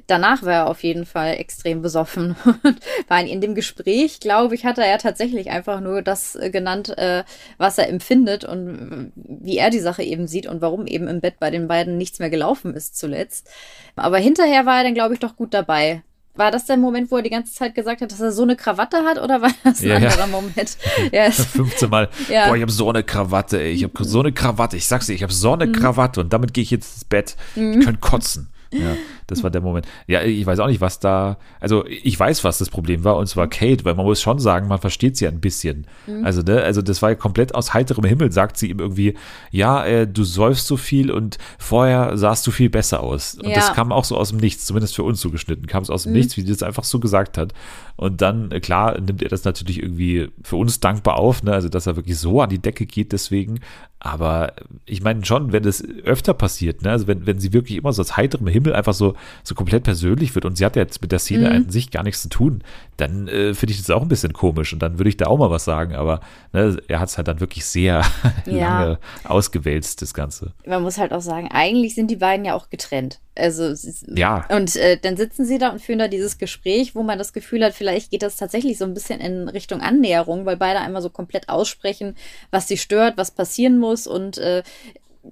[0.08, 2.34] Danach war er auf jeden Fall extrem besoffen.
[3.08, 6.98] Weil in dem Gespräch, glaube ich, hat er ja tatsächlich einfach nur das äh, genannt,
[6.98, 7.22] äh,
[7.56, 11.38] was er empfindet und wie er die Sache eben sieht und warum eben im Bett
[11.38, 13.48] bei den beiden nichts mehr gelaufen ist zuletzt.
[13.94, 16.02] Aber hinterher war er dann, glaube ich, doch gut dabei
[16.38, 18.56] war das der Moment, wo er die ganze Zeit gesagt hat, dass er so eine
[18.56, 20.08] Krawatte hat oder war das ein Ja, ja.
[20.08, 20.76] anderer Moment?
[21.12, 22.46] Ja, es, 15 Mal, Ja.
[22.48, 25.14] boah, ich habe so eine Krawatte, ey, ich habe so eine Krawatte, ich sag's dir,
[25.14, 25.62] ich habe so Mhm.
[25.62, 27.36] eine Krawatte und damit gehe ich jetzt ins Bett.
[27.56, 28.48] Ich könnte kotzen.
[28.72, 28.96] Ja,
[29.28, 29.86] das war der Moment.
[30.08, 33.26] Ja, ich weiß auch nicht, was da, also ich weiß, was das Problem war, und
[33.28, 33.50] zwar Mhm.
[33.50, 35.86] Kate, weil man muss schon sagen, man versteht sie ein bisschen.
[36.24, 39.14] Also, ne, also das war ja komplett aus heiterem Himmel, sagt sie ihm irgendwie,
[39.52, 43.34] ja, äh, du säufst so viel und vorher sahst du viel besser aus.
[43.34, 43.50] Und Ja.
[43.50, 43.54] Mhm.
[43.54, 46.12] das kam auch so aus dem Nichts, zumindest für uns zugeschnitten, kam es aus dem
[46.12, 47.52] Nichts, wie sie das einfach so gesagt hat.
[47.96, 51.52] Und dann, äh, klar, nimmt er das natürlich irgendwie für uns dankbar auf, ne?
[51.52, 53.60] also dass er wirklich so an die Decke geht deswegen.
[54.00, 54.52] Aber
[54.86, 56.90] ich meine schon, wenn das öfter passiert, ne?
[56.92, 60.34] also wenn, wenn sie wirklich immer so aus heiterem Himmel einfach so, so komplett persönlich
[60.34, 62.62] wird und sie hat ja jetzt mit der Szene an sich gar nichts zu tun,
[62.96, 65.38] dann äh, finde ich das auch ein bisschen komisch und dann würde ich da auch
[65.38, 65.94] mal was sagen.
[65.94, 66.20] Aber
[66.52, 68.02] ne, er hat es halt dann wirklich sehr
[68.46, 68.80] Ja.
[68.82, 70.52] lange ausgewälzt, das Ganze.
[70.66, 73.20] man muss halt auch sagen, eigentlich sind die beiden ja auch getrennt.
[73.36, 73.72] Also
[74.16, 74.44] Ja.
[74.48, 77.64] Und äh, dann sitzen sie da und führen da dieses Gespräch, wo man das Gefühl
[77.64, 81.10] hat, vielleicht geht das tatsächlich so ein bisschen in Richtung Annäherung, weil beide einmal so
[81.10, 82.16] komplett aussprechen,
[82.50, 84.62] was sie stört, was passieren muss und äh,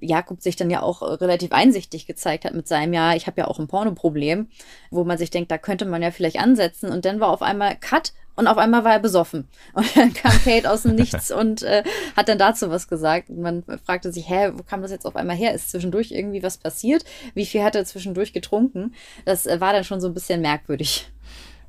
[0.01, 3.41] Jakob sich dann ja auch äh, relativ einsichtig gezeigt hat mit seinem, ja, ich habe
[3.41, 4.47] ja auch ein Pornoproblem,
[4.91, 6.91] wo man sich denkt, da könnte man ja vielleicht ansetzen.
[6.91, 9.47] Und dann war auf einmal Cut und auf einmal war er besoffen.
[9.73, 11.83] Und dann kam Kate aus dem Nichts und äh,
[12.15, 13.29] hat dann dazu was gesagt.
[13.29, 15.55] Und man fragte sich, hä, wo kam das jetzt auf einmal her?
[15.55, 17.03] Ist zwischendurch irgendwie was passiert?
[17.33, 18.93] Wie viel hat er zwischendurch getrunken?
[19.25, 21.09] Das äh, war dann schon so ein bisschen merkwürdig.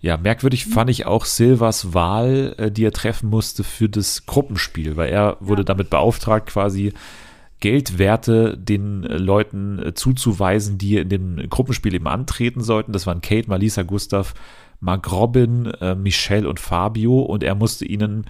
[0.01, 4.97] Ja, merkwürdig fand ich auch Silvers Wahl, äh, die er treffen musste für das Gruppenspiel,
[4.97, 6.93] weil er wurde damit beauftragt, quasi
[7.61, 12.92] Geldwerte den äh, Leuten äh, zuzuweisen, die in dem Gruppenspiel eben antreten sollten.
[12.92, 14.35] Das waren Kate, Malisa, Gustav,
[14.81, 18.27] Mark Robin, äh, Michelle und Fabio und er musste ihnen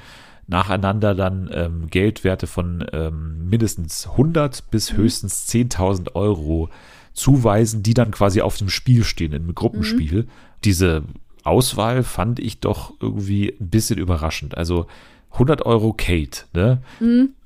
[0.46, 6.70] nacheinander dann ähm, Geldwerte von ähm, mindestens 100 bis höchstens 10.000 Euro
[7.12, 10.26] zuweisen, die dann quasi auf dem Spiel stehen, im Gruppenspiel.
[10.64, 11.02] Diese
[11.44, 14.56] Auswahl fand ich doch irgendwie ein bisschen überraschend.
[14.56, 14.86] Also
[15.32, 16.80] 100 Euro Kate, ne?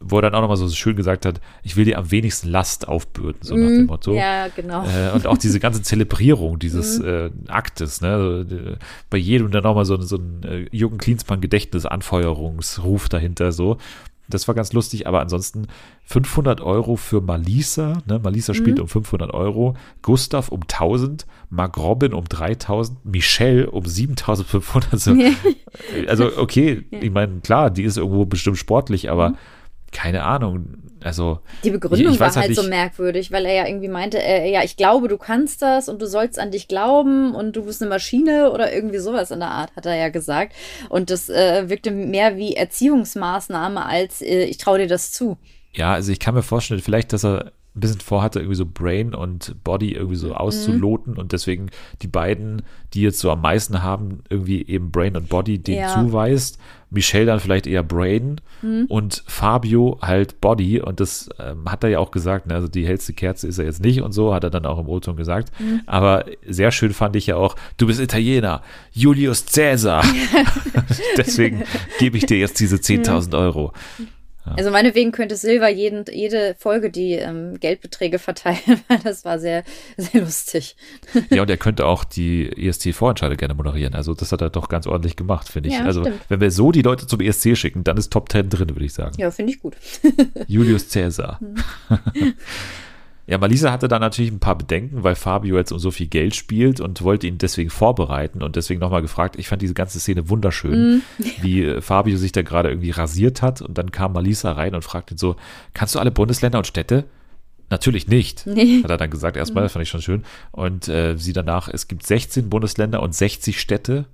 [0.00, 2.88] Wo er dann auch nochmal so schön gesagt hat, ich will dir am wenigsten Last
[2.88, 4.14] aufbürden, so nach dem Motto.
[4.14, 4.84] Ja, genau.
[4.84, 8.08] Äh, und auch diese ganze Zelebrierung dieses äh, Aktes, ne?
[8.08, 8.76] Also, äh,
[9.10, 13.78] bei jedem dann nochmal so, so ein äh, Jürgen Klinsmann Gedächtnisanfeuerungsruf dahinter so.
[14.34, 15.66] Das war ganz lustig, aber ansonsten
[16.04, 18.18] 500 Euro für Malisa, ne?
[18.18, 25.00] Malisa spielt um 500 Euro, Gustav um 1000, Mark Robin um 3000, Michelle um 7500.
[25.00, 25.16] So.
[26.08, 29.34] also okay, ich meine, klar, die ist irgendwo bestimmt sportlich, aber
[29.92, 33.66] keine Ahnung, also Die Begründung ich weiß war halt halt so merkwürdig, weil er ja
[33.66, 37.34] irgendwie meinte, äh, ja, ich glaube, du kannst das und du sollst an dich glauben
[37.34, 40.54] und du bist eine Maschine oder irgendwie sowas in der Art, hat er ja gesagt.
[40.88, 45.38] Und das äh, wirkte mehr wie Erziehungsmaßnahme als äh, ich traue dir das zu.
[45.74, 49.14] Ja, also ich kann mir vorstellen, vielleicht, dass er ein bisschen vorhatte, irgendwie so Brain
[49.14, 50.20] und Body irgendwie Mhm.
[50.20, 51.70] so auszuloten und deswegen
[52.02, 55.88] die beiden, die jetzt so am meisten haben, irgendwie eben Brain und Body den Ja.
[55.94, 56.58] zuweist.
[56.90, 58.84] Michelle dann vielleicht eher Brain Mhm.
[58.90, 62.54] und Fabio halt Body und das ähm, hat er ja auch gesagt, ne?
[62.54, 64.90] also die hellste Kerze ist er jetzt nicht und so, hat er dann auch im
[64.90, 65.50] O-Ton gesagt.
[65.58, 65.80] Mhm.
[65.86, 68.60] Aber sehr schön fand ich ja auch, du bist Italiener,
[68.92, 70.04] Julius Caesar.
[71.16, 71.62] deswegen
[71.98, 73.72] gebe ich dir jetzt diese 10.000 Euro.
[74.44, 79.64] Also meinetwegen könnte Silva jeden, jede Folge die ähm, Geldbeträge verteilen, weil das war sehr,
[79.96, 80.76] sehr lustig.
[81.30, 83.94] Ja, und er könnte auch die ESC-Vorentscheide gerne moderieren.
[83.94, 85.76] Also das hat er doch ganz ordentlich gemacht, finde ich.
[85.76, 86.20] Ja, also stimmt.
[86.28, 88.94] wenn wir so die Leute zum ESC schicken, dann ist Top 10 drin, würde ich
[88.94, 89.14] sagen.
[89.18, 89.76] Ja, finde ich gut.
[90.46, 91.40] Julius Caesar.
[93.26, 96.34] ja, Malisa hatte da natürlich ein paar Bedenken, weil Fabio jetzt um so viel Geld
[96.34, 99.36] spielt und wollte ihn deswegen vorbereiten und deswegen nochmal gefragt.
[99.38, 101.02] Ich fand diese ganze Szene wunderschön,
[101.40, 104.82] wie äh, Fabio sich da gerade irgendwie rasiert hat und dann kam Malisa rein und
[104.82, 105.36] fragte ihn so,
[105.72, 107.04] kannst du alle Bundesländer und Städte?
[107.70, 108.82] Natürlich nicht, Nee.
[108.82, 110.24] hat er dann gesagt erstmal, das fand ich schon schön.
[110.50, 114.04] Und äh, sie danach, es gibt 16 Bundesländer und 60 Städte.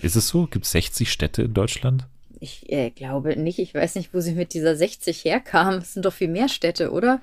[0.00, 0.46] Ist es so?
[0.46, 2.06] Gibt es 60 Städte in Deutschland?
[2.38, 3.58] Ich äh, glaube nicht.
[3.58, 5.74] Ich weiß nicht, wo sie mit dieser 60 herkam.
[5.78, 7.20] Es sind doch viel mehr Städte, oder?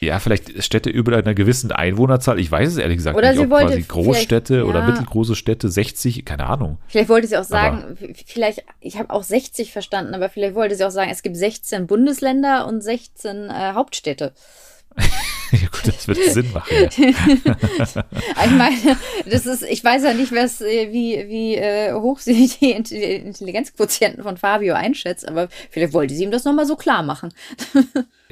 [0.00, 2.40] Ja, vielleicht Städte über einer gewissen Einwohnerzahl.
[2.40, 3.38] Ich weiß es ehrlich gesagt Oder nicht.
[3.40, 4.86] sie Ob quasi Großstädte oder ja.
[4.86, 6.78] mittelgroße Städte, 60, keine Ahnung.
[6.88, 10.54] Vielleicht wollte sie auch Aber- sagen, v- vielleicht, ich habe auch 60 verstanden, aber vielleicht
[10.54, 14.32] wollte sie auch sagen, es gibt 16 Bundesländer und 16 äh, Hauptstädte.
[15.52, 16.66] ja, gut, das wird Sinn machen.
[16.96, 18.04] Ja.
[18.44, 18.96] Ich meine,
[19.30, 22.90] das ist, ich weiß ja nicht, was, äh, wie, wie äh, hoch sie die Int-
[22.90, 27.32] die Intelligenzquotienten von Fabio einschätzt, aber vielleicht wollte sie ihm das nochmal so klar machen.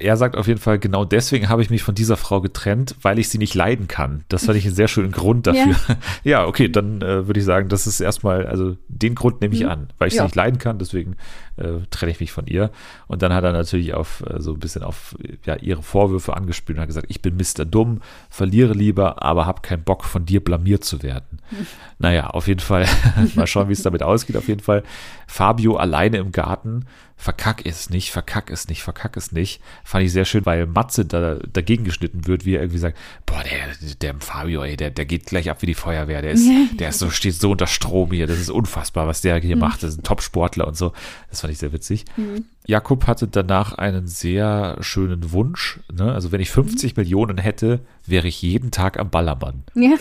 [0.00, 3.18] Er sagt auf jeden Fall, genau deswegen habe ich mich von dieser Frau getrennt, weil
[3.18, 4.24] ich sie nicht leiden kann.
[4.28, 5.74] Das fand ich einen sehr schönen Grund dafür.
[6.22, 9.66] Ja, okay, dann äh, würde ich sagen, das ist erstmal, also den Grund nehme ich
[9.66, 10.22] an, weil ich sie Ja.
[10.22, 11.16] nicht leiden kann, deswegen
[11.58, 12.70] äh, trenne ich mich von ihr.
[13.06, 16.78] Und dann hat er natürlich auf äh, so ein bisschen auf ja, ihre Vorwürfe angespielt
[16.78, 17.64] und hat gesagt, ich bin Mr.
[17.64, 21.40] Dumm, verliere lieber, aber habe keinen Bock von dir blamiert zu werden.
[21.98, 22.86] naja, auf jeden Fall,
[23.34, 24.36] mal schauen, wie es damit ausgeht.
[24.36, 24.82] Auf jeden Fall,
[25.26, 26.86] Fabio alleine im Garten,
[27.18, 29.60] verkack es nicht, verkack es nicht, verkack es nicht.
[29.82, 33.42] Fand ich sehr schön, weil Matze da, dagegen geschnitten wird, wie er irgendwie sagt, boah,
[33.42, 36.90] der, der Fabio, ey, der, der geht gleich ab wie die Feuerwehr, der ist, der
[36.90, 39.62] ist so, steht so unter Strom hier, das ist unfassbar, was der hier mhm.
[39.62, 40.92] macht, das ist ein Top-Sportler und so.
[41.28, 42.04] Das fand ich sehr witzig.
[42.16, 42.44] Mhm.
[42.66, 46.12] Jakob hatte danach einen sehr schönen Wunsch, ne?
[46.12, 47.02] also wenn ich 50 mhm.
[47.02, 49.64] Millionen hätte, wäre ich jeden Tag am Ballermann.
[49.74, 49.96] Ja.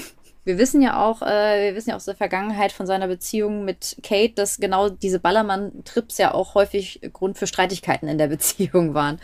[0.47, 3.97] Wir wissen ja auch, äh, wir wissen ja aus der Vergangenheit von seiner Beziehung mit
[4.01, 9.19] Kate, dass genau diese Ballermann-Trips ja auch häufig Grund für Streitigkeiten in der Beziehung waren.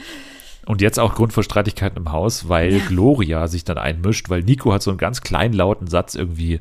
[0.65, 2.85] Und jetzt auch Grund für Streitigkeiten im Haus, weil ja.
[2.89, 6.59] Gloria sich dann einmischt, weil Nico hat so einen ganz kleinen lauten Satz irgendwie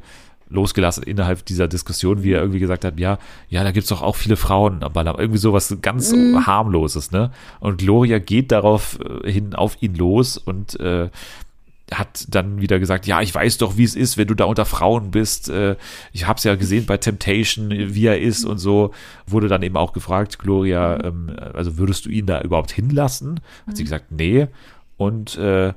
[0.48, 4.02] losgelassen innerhalb dieser Diskussion, wie er irgendwie gesagt hat, ja, ja, da gibt es doch
[4.02, 5.20] auch viele Frauen am Ballermann.
[5.20, 6.46] Irgendwie sowas ganz mm.
[6.46, 7.32] harmloses, ne?
[7.58, 11.10] Und Gloria geht darauf äh, hin auf ihn los und äh,
[11.94, 14.64] hat dann wieder gesagt, ja, ich weiß doch, wie es ist, wenn du da unter
[14.64, 15.48] Frauen bist.
[15.48, 15.76] Äh,
[16.12, 18.92] ich habe es ja gesehen bei Temptation, wie er ist und so.
[19.26, 21.30] Wurde dann eben auch gefragt, Gloria, mhm.
[21.30, 23.40] ähm, also würdest du ihn da überhaupt hinlassen?
[23.66, 23.86] Hat sie mhm.
[23.86, 24.48] gesagt, nee.
[24.96, 25.72] Und äh,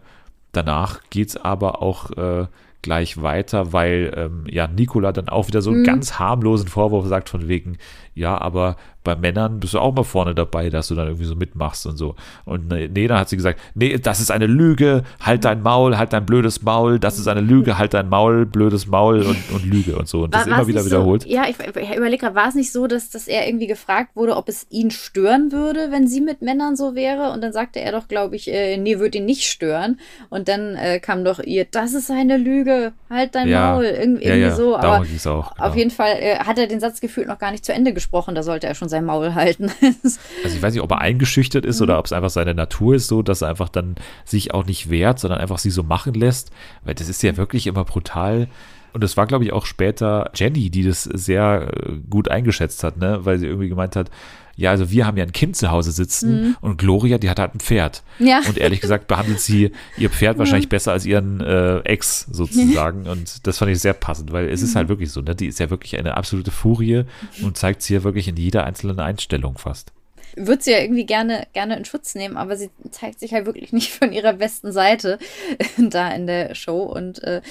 [0.51, 2.47] danach geht es aber auch äh,
[2.81, 5.85] gleich weiter, weil ähm, ja Nikola dann auch wieder so einen mhm.
[5.85, 7.77] ganz harmlosen Vorwurf sagt von wegen,
[8.13, 11.35] ja, aber bei Männern bist du auch mal vorne dabei, dass du dann irgendwie so
[11.35, 12.15] mitmachst und so.
[12.43, 16.11] Und nee, dann hat sie gesagt, nee, das ist eine Lüge, halt dein Maul, halt
[16.11, 19.95] dein blödes Maul, das ist eine Lüge, halt dein Maul, blödes Maul und, und Lüge
[19.95, 20.23] und so.
[20.23, 21.25] Und das war, immer wieder so, wiederholt.
[21.25, 24.35] Ja, ich, ich überlege gerade, war es nicht so, dass, dass er irgendwie gefragt wurde,
[24.35, 27.31] ob es ihn stören würde, wenn sie mit Männern so wäre?
[27.31, 29.99] Und dann sagte er doch, glaube ich, äh, nee, würde ihn nicht stören.
[30.29, 34.27] Und dann äh, kam doch ihr, das ist eine Lüge, halt dein ja, Maul, irgendwie,
[34.27, 34.75] ja, ja, so.
[34.75, 35.45] Aber auch, genau.
[35.57, 38.33] auf jeden Fall äh, hat er den Satz gefühlt noch gar nicht zu Ende gesprochen,
[38.33, 39.71] da sollte er schon sein Maul halten.
[39.81, 41.83] also ich weiß nicht, ob er eingeschüchtert ist mhm.
[41.83, 44.89] oder ob es einfach seine Natur ist, so dass er einfach dann sich auch nicht
[44.89, 46.51] wehrt, sondern einfach sie so machen lässt.
[46.83, 48.47] Weil das ist ja wirklich immer brutal.
[48.93, 52.95] Und es war, glaube ich, auch später Jenny, die das sehr äh, gut eingeschätzt hat,
[52.95, 53.19] ne?
[53.23, 54.09] weil sie irgendwie gemeint hat,
[54.55, 56.57] ja, also wir haben ja ein Kind zu Hause sitzen mhm.
[56.61, 58.03] und Gloria, die hat halt ein Pferd.
[58.19, 58.41] Ja.
[58.47, 63.07] Und ehrlich gesagt behandelt sie ihr Pferd wahrscheinlich besser als ihren äh, Ex sozusagen.
[63.15, 64.89] Und das fand ich sehr passend, weil es ist halt mhm.
[64.89, 65.35] wirklich so, ne?
[65.35, 67.03] Die ist ja wirklich eine absolute Furie
[67.41, 69.91] und zeigt sie ja wirklich in jeder einzelnen Einstellung fast
[70.35, 73.71] würde sie ja irgendwie gerne, gerne in Schutz nehmen, aber sie zeigt sich halt wirklich
[73.73, 75.17] nicht von ihrer besten Seite
[75.77, 76.83] da in der Show.
[76.83, 77.41] Und äh,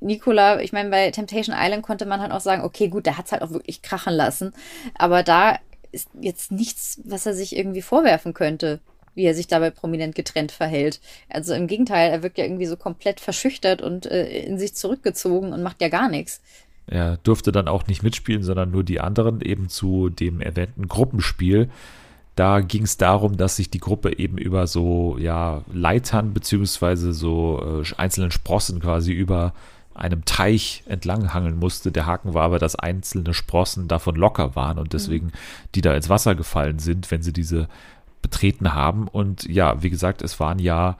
[0.00, 3.26] Nicola, ich meine, bei Temptation Island konnte man halt auch sagen, okay, gut, der hat
[3.26, 4.52] es halt auch wirklich krachen lassen.
[4.94, 5.58] Aber da
[5.94, 8.80] ist jetzt nichts, was er sich irgendwie vorwerfen könnte,
[9.14, 11.00] wie er sich dabei prominent getrennt verhält.
[11.28, 15.52] Also im Gegenteil, er wirkt ja irgendwie so komplett verschüchtert und äh, in sich zurückgezogen
[15.52, 16.40] und macht ja gar nichts.
[16.86, 21.70] Er durfte dann auch nicht mitspielen, sondern nur die anderen eben zu dem erwähnten Gruppenspiel.
[22.36, 27.82] Da ging es darum, dass sich die Gruppe eben über so ja, Leitern beziehungsweise so
[27.82, 29.54] äh, einzelnen Sprossen quasi über
[29.94, 31.92] einem Teich entlang hangeln musste.
[31.92, 35.32] Der Haken war aber, dass einzelne Sprossen davon locker waren und deswegen
[35.74, 37.68] die da ins Wasser gefallen sind, wenn sie diese
[38.22, 39.06] betreten haben.
[39.06, 40.96] Und ja, wie gesagt, es waren ja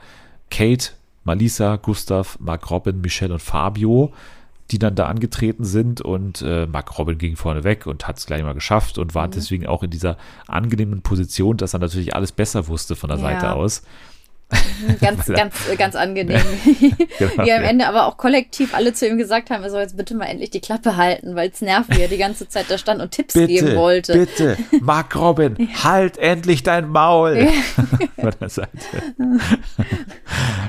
[0.50, 0.90] Kate,
[1.24, 4.12] Malisa, Gustav, Mark Robin, Michelle und Fabio,
[4.70, 8.26] die dann da angetreten sind und äh, Mark Robin ging vorne weg und hat es
[8.26, 9.32] gleich mal geschafft und war mhm.
[9.32, 13.24] deswegen auch in dieser angenehmen Position, dass er natürlich alles besser wusste von der ja.
[13.24, 13.82] Seite aus.
[14.54, 16.40] Mhm, ganz, ganz, ganz angenehm.
[17.18, 19.96] genau, Wie am Ende aber auch kollektiv alle zu ihm gesagt haben, er soll jetzt
[19.96, 22.78] bitte mal endlich die Klappe halten, weil es nervt, wie er die ganze Zeit da
[22.78, 24.12] stand und Tipps bitte, geben wollte.
[24.12, 25.84] Bitte, Mark Robin, ja.
[25.84, 27.48] halt endlich dein Maul.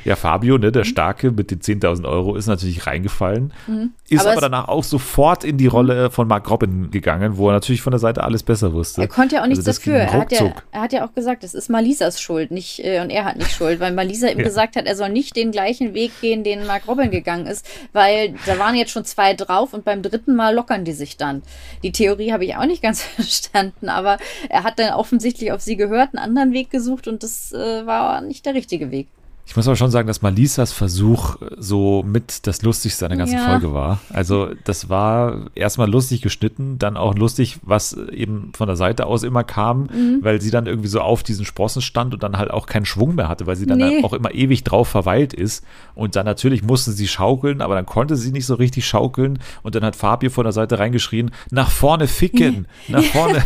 [0.04, 3.92] ja, Fabio, ne, der Starke mit den 10.000 Euro, ist natürlich reingefallen, mhm.
[4.10, 7.54] ist aber, aber danach auch sofort in die Rolle von Mark Robin gegangen, wo er
[7.54, 9.02] natürlich von der Seite alles besser wusste.
[9.02, 9.96] Er konnte ja auch nichts also dafür.
[9.96, 13.10] Er hat ja, er hat ja auch gesagt, es ist Malisas Schuld, nicht, äh, und
[13.10, 14.44] er hat nicht Schuld schuld, weil Malisa ihm ja.
[14.44, 18.36] gesagt hat, er soll nicht den gleichen Weg gehen, den Mark Robin gegangen ist, weil
[18.46, 21.42] da waren jetzt schon zwei drauf und beim dritten Mal lockern die sich dann.
[21.84, 24.18] Die Theorie habe ich auch nicht ganz verstanden, aber
[24.50, 28.22] er hat dann offensichtlich auf sie gehört, einen anderen Weg gesucht und das äh, war
[28.22, 29.08] nicht der richtige Weg.
[29.48, 33.46] Ich muss aber schon sagen, dass Malisas Versuch so mit das Lustigste einer ganzen ja.
[33.46, 34.00] Folge war.
[34.12, 39.24] Also das war erstmal lustig geschnitten, dann auch lustig, was eben von der Seite aus
[39.24, 40.20] immer kam, mhm.
[40.22, 43.16] weil sie dann irgendwie so auf diesen Sprossen stand und dann halt auch keinen Schwung
[43.16, 44.04] mehr hatte, weil sie dann nee.
[44.04, 45.64] auch immer ewig drauf verweilt ist.
[45.94, 49.40] Und dann natürlich musste sie schaukeln, aber dann konnte sie nicht so richtig schaukeln.
[49.62, 53.44] Und dann hat Fabio von der Seite reingeschrien, nach vorne ficken, nach vorne.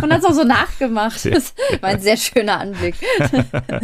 [0.00, 1.18] und hat es auch so nachgemacht.
[1.38, 2.94] Das war ein sehr schöner Anblick.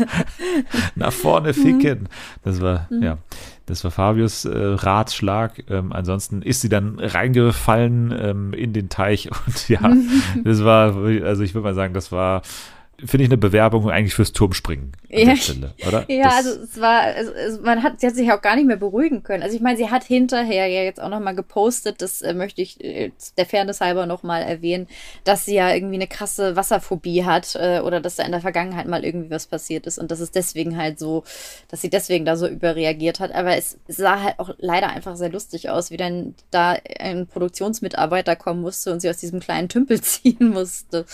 [0.95, 1.55] nach vorne mhm.
[1.55, 2.09] ficken.
[2.43, 3.03] Das war, mhm.
[3.03, 3.19] ja,
[3.67, 5.65] das war Fabius äh, Ratschlag.
[5.69, 9.81] Ähm, ansonsten ist sie dann reingefallen ähm, in den Teich und ja,
[10.45, 12.43] das war, also ich würde mal sagen, das war
[13.07, 15.25] finde ich eine Bewerbung eigentlich fürs Turmspringen an Ja.
[15.27, 16.05] der Stelle, oder?
[16.11, 18.77] Ja, Das- also es war, also, man hat, sie hat sich auch gar nicht mehr
[18.77, 19.43] beruhigen können.
[19.43, 22.83] Also ich meine, sie hat hinterher ja jetzt auch nochmal gepostet, das äh, möchte ich
[22.83, 24.87] äh, der Fairness halber nochmal erwähnen,
[25.25, 28.87] dass sie ja irgendwie eine krasse Wasserphobie hat äh, oder dass da in der Vergangenheit
[28.89, 31.25] mal irgendwie was passiert ist und dass es deswegen halt so,
[31.69, 33.33] dass sie deswegen da so überreagiert hat.
[33.35, 38.37] Aber es sah halt auch leider einfach sehr lustig aus, wie dann da ein Produktionsmitarbeiter
[38.37, 41.05] kommen musste und sie aus diesem kleinen Tümpel ziehen musste.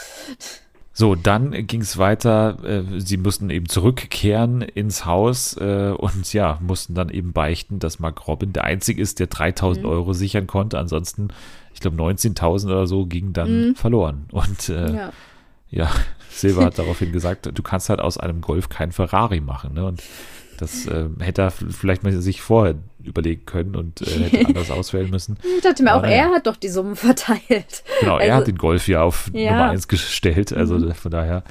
[0.92, 2.58] So, dann ging es weiter.
[2.64, 8.00] Äh, sie mussten eben zurückkehren ins Haus äh, und ja, mussten dann eben beichten, dass
[8.00, 10.78] Mark Robin der Einzige ist, der 3000 Euro sichern konnte.
[10.78, 11.28] Ansonsten,
[11.74, 14.26] ich glaube, 19.000 oder so gingen dann verloren.
[14.32, 15.12] Und äh, ja.
[15.70, 15.90] Ja.
[16.30, 19.74] Silva hat daraufhin gesagt, du kannst halt aus einem Golf kein Ferrari machen.
[19.74, 19.84] Ne?
[19.84, 20.02] Und
[20.60, 25.10] das äh, hätte er vielleicht mal sich vorher überlegen können und äh, hätte anders auswählen
[25.10, 25.36] müssen.
[25.56, 26.16] Ich dachte mir auch, naja.
[26.28, 27.82] er hat doch die Summen verteilt.
[28.00, 29.50] Genau, er Also- hat den Golf ja auf Ja.
[29.52, 31.42] Nummer 1 gestellt, also von daher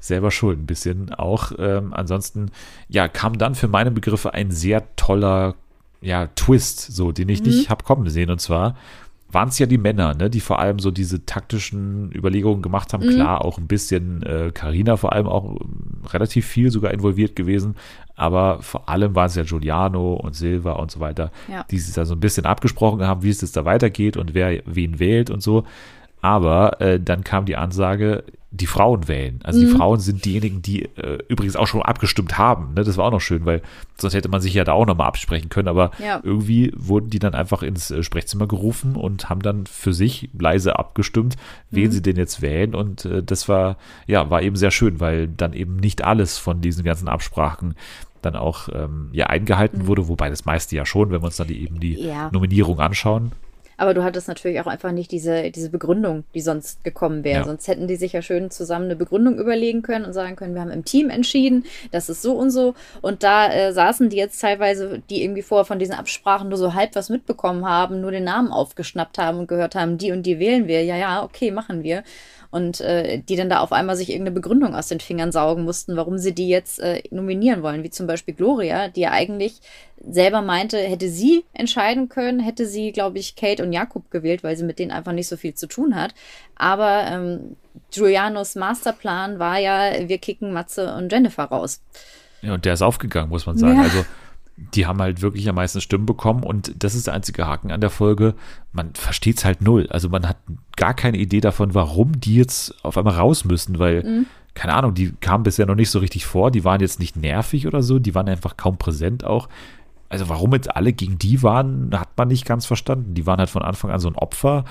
[0.00, 1.52] selber schuld ein bisschen auch.
[1.58, 2.50] Ähm, ansonsten,
[2.88, 5.54] ja, kam dann für meine Begriffe ein sehr toller,
[6.02, 8.28] ja, Twist, so, den ich nicht hab kommen sehen.
[8.30, 8.76] Und zwar
[9.34, 13.08] waren es ja die Männer, ne, die vor allem so diese taktischen Überlegungen gemacht haben.
[13.08, 17.74] Klar, auch ein bisschen äh, Carina vor allem auch ähm, relativ viel sogar involviert gewesen.
[18.16, 21.64] Aber vor allem waren es ja Giuliano und Silva und so weiter, Ja.
[21.70, 24.62] die sich da so ein bisschen abgesprochen haben, wie es jetzt da weitergeht und wer
[24.66, 25.64] wen wählt und so.
[26.20, 28.24] Aber äh, dann kam die Ansage,
[28.56, 29.40] die Frauen wählen.
[29.42, 29.64] Also Mhm.
[29.66, 32.74] die Frauen sind diejenigen, die äh, übrigens auch schon abgestimmt haben.
[32.74, 32.84] Ne?
[32.84, 33.62] Das war auch noch schön, weil
[33.98, 35.68] sonst hätte man sich ja da auch nochmal absprechen können.
[35.68, 36.20] Aber Ja.
[36.22, 40.78] irgendwie wurden die dann einfach ins äh, Sprechzimmer gerufen und haben dann für sich leise
[40.78, 41.36] abgestimmt,
[41.70, 41.76] Mhm.
[41.76, 42.74] wen sie denn jetzt wählen.
[42.74, 46.60] Und äh, das war, ja, war eben sehr schön, weil dann eben nicht alles von
[46.60, 47.74] diesen ganzen Absprachen
[48.22, 51.48] dann auch ähm, ja eingehalten wurde, wobei das meiste ja schon, wenn wir uns dann
[51.48, 52.08] die, eben die Mhm.
[52.08, 52.30] Ja.
[52.32, 53.32] Nominierung anschauen.
[53.76, 57.40] Aber du hattest natürlich auch einfach nicht diese, diese Begründung, die sonst gekommen wäre.
[57.40, 57.44] Ja.
[57.44, 60.60] Sonst hätten die sich ja schön zusammen eine Begründung überlegen können und sagen können, wir
[60.60, 62.74] haben im Team entschieden, das ist so und so.
[63.00, 66.74] Und da äh, saßen die jetzt teilweise, die irgendwie vorher von diesen Absprachen nur so
[66.74, 70.38] halb was mitbekommen haben, nur den Namen aufgeschnappt haben und gehört haben, die und die
[70.38, 70.84] wählen wir.
[70.84, 72.04] Ja, ja, okay, machen wir.
[72.54, 75.96] Und äh, die dann da auf einmal sich irgendeine Begründung aus den Fingern saugen mussten,
[75.96, 77.82] warum sie die jetzt äh, nominieren wollen.
[77.82, 79.60] Wie zum Beispiel Gloria, die ja eigentlich
[80.08, 84.56] selber meinte, hätte sie entscheiden können, hätte sie, glaube ich, Kate und Jakob gewählt, weil
[84.56, 86.14] sie mit denen einfach nicht so viel zu tun hat.
[86.54, 87.56] Aber ähm,
[87.90, 91.80] Giulianos Masterplan war ja, wir kicken Matze und Jennifer raus.
[92.40, 93.78] Ja, und der ist aufgegangen, muss man sagen.
[93.78, 93.82] Ja.
[93.82, 94.04] Also,
[94.74, 97.80] die haben halt wirklich am meisten Stimmen bekommen und das ist der einzige Haken an
[97.80, 98.34] der Folge.
[98.72, 99.86] Man versteht es halt null.
[99.90, 100.36] Also, man hat
[100.76, 105.12] gar keine Idee davon, warum die jetzt auf einmal raus müssen, weil, keine Ahnung, die
[105.20, 106.50] kamen bisher noch nicht so richtig vor.
[106.50, 109.48] Die waren jetzt nicht nervig oder so, die waren einfach kaum präsent auch.
[110.08, 113.14] Also, warum jetzt alle gegen die waren, hat man nicht ganz verstanden.
[113.14, 114.64] Die waren halt von Anfang an so ein Opfer.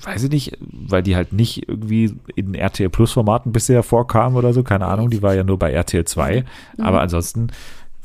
[0.00, 4.52] Weiß ich nicht, weil die halt nicht irgendwie in RTL Plus Formaten bisher vorkamen oder
[4.52, 6.44] so, keine Ahnung, die war ja nur bei RTL 2.
[6.78, 7.48] Aber ansonsten,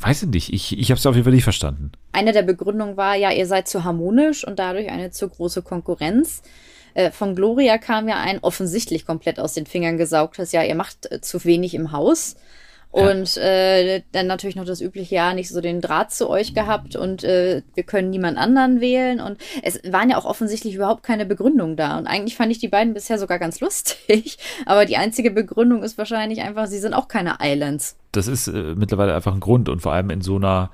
[0.03, 1.91] weiß ich nicht, ich, ich habe es auf jeden Fall nicht verstanden.
[2.11, 6.41] Eine der Begründungen war, ja, ihr seid zu harmonisch und dadurch eine zu große Konkurrenz.
[6.93, 11.11] Äh, Von Gloria kam ja ein offensichtlich komplett aus den Fingern gesaugtes, ja, ihr macht
[11.11, 12.35] äh, zu wenig im Haus.
[12.93, 16.95] Und äh, dann natürlich noch das übliche Jahr nicht so den Draht zu euch gehabt
[16.95, 19.19] und äh, wir können niemand anderen wählen.
[19.19, 21.97] Und es waren ja auch offensichtlich überhaupt keine Begründungen da.
[21.97, 24.37] Und eigentlich fand ich die beiden bisher sogar ganz lustig.
[24.67, 27.97] Aber die einzige Begründung ist wahrscheinlich einfach, sie sind auch keine Islands.
[28.11, 30.69] Das ist äh, mittlerweile einfach ein Grund und vor allem in so einer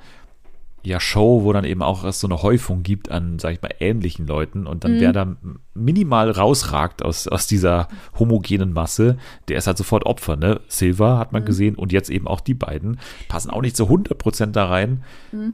[0.83, 4.27] ja, Show, wo dann eben auch so eine Häufung gibt an, sag ich mal, ähnlichen
[4.27, 5.35] Leuten und dann wer da
[5.73, 7.87] minimal rausragt aus, aus dieser
[8.17, 10.59] homogenen Masse, der ist halt sofort Opfer, ne?
[10.67, 14.51] Silver hat man gesehen und jetzt eben auch die beiden passen auch nicht zu 100%
[14.51, 15.03] da rein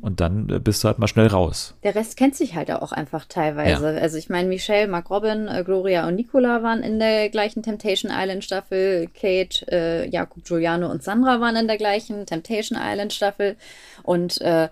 [0.01, 1.75] und dann äh, bist du halt mal schnell raus.
[1.83, 3.95] Der Rest kennt sich halt auch einfach teilweise.
[3.95, 4.01] Ja.
[4.01, 8.11] Also ich meine, Michelle, Mark Robin, äh, Gloria und Nicola waren in der gleichen Temptation
[8.13, 9.07] Island Staffel.
[9.13, 13.57] Kate, äh, Jakob, Giuliano und Sandra waren in der gleichen Temptation Island Staffel.
[14.05, 14.69] Und äh,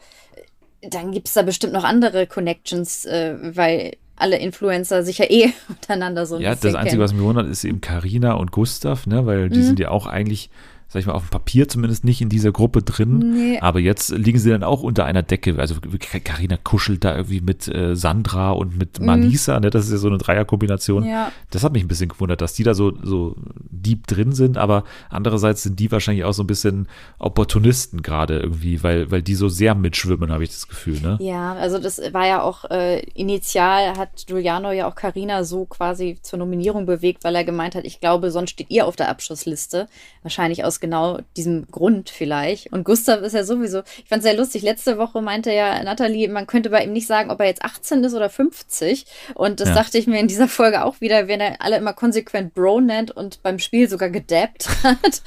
[0.81, 6.25] dann gibt's da bestimmt noch andere Connections, äh, weil alle Influencer sich ja eh untereinander
[6.25, 7.01] so ein Ja, das Einzige, kennen.
[7.01, 9.25] was mich wundert, ist eben Karina und Gustav, ne?
[9.25, 10.49] Weil die sind ja auch eigentlich,
[10.93, 13.33] sag ich mal, auf dem Papier zumindest nicht in dieser Gruppe drin.
[13.33, 13.59] Nee.
[13.59, 15.57] Aber jetzt liegen sie dann auch unter einer Decke.
[15.57, 15.75] Also
[16.23, 19.71] Karina kuschelt da irgendwie mit äh, Sandra und mit Malisa, ne?
[19.71, 21.03] Das ist ja so eine Dreierkombination.
[21.03, 21.31] Ja.
[21.49, 23.35] Das hat mich ein bisschen gewundert, dass die da so, so
[23.71, 28.83] deep drin sind, aber andererseits sind die wahrscheinlich auch so ein bisschen Opportunisten gerade irgendwie,
[28.83, 31.17] weil, weil die so sehr mitschwimmen, habe ich das Gefühl, ne?
[31.21, 36.19] Ja, also das war ja auch äh, initial hat Giuliano ja auch Carina so quasi
[36.21, 39.87] zur Nominierung bewegt, weil er gemeint hat, ich glaube, sonst steht ihr auf der Abschussliste.
[40.21, 42.73] Wahrscheinlich aus genau diesem Grund vielleicht.
[42.73, 46.27] Und Gustav ist ja sowieso, ich fand es sehr lustig, letzte Woche meinte ja Nathalie,
[46.27, 49.05] man könnte bei ihm nicht sagen, ob er jetzt 18 ist oder 50.
[49.33, 49.75] Und das ja.
[49.75, 53.11] dachte ich mir in dieser Folge auch wieder, wenn er alle immer konsequent Bro nennt
[53.11, 55.21] und beim Spiel sogar gedappt hat.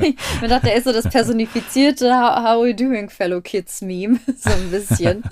[0.00, 4.18] ich dachte, er ist so das personifizierte How, how are you doing, fellow kids Meme,
[4.38, 5.24] so ein bisschen.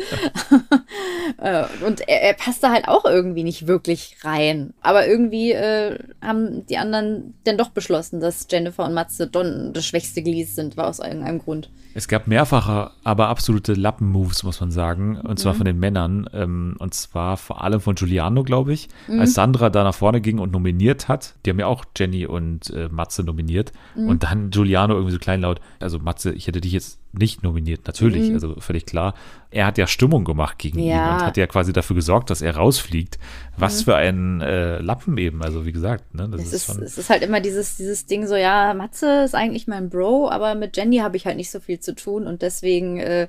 [1.39, 4.75] Äh, und er, er passt da halt auch irgendwie nicht wirklich rein.
[4.83, 9.87] Aber irgendwie äh, haben die anderen dann doch beschlossen, dass Jennifer und Matze Don das
[9.87, 11.71] schwächste Glied sind, war aus irgendeinem Grund.
[11.97, 15.17] Es gab mehrfache, aber absolute Lappen-Moves, muss man sagen.
[15.21, 15.59] Und zwar mhm.
[15.59, 16.29] von den Männern.
[16.33, 18.89] Ähm, und zwar vor allem von Giuliano, glaube ich.
[19.07, 19.21] Mhm.
[19.21, 21.35] Als Sandra da nach vorne ging und nominiert hat.
[21.45, 23.73] Die haben ja auch Jenny und äh, Matze nominiert.
[23.95, 24.09] Mhm.
[24.09, 25.61] Und dann Giuliano irgendwie so kleinlaut.
[25.79, 28.35] Also Matze, ich hätte dich jetzt nicht nominiert, natürlich, mhm.
[28.35, 29.15] also völlig klar.
[29.51, 30.95] Er hat ja Stimmung gemacht gegen ja.
[30.95, 33.19] ihn und hat ja quasi dafür gesorgt, dass er rausfliegt.
[33.57, 33.85] Was mhm.
[33.85, 36.15] für ein äh, Lappen eben, also wie gesagt.
[36.15, 39.23] Ne, das es, ist, schon es ist halt immer dieses, dieses Ding so, ja, Matze
[39.25, 42.27] ist eigentlich mein Bro, aber mit Jenny habe ich halt nicht so viel zu tun
[42.27, 43.29] und deswegen, äh,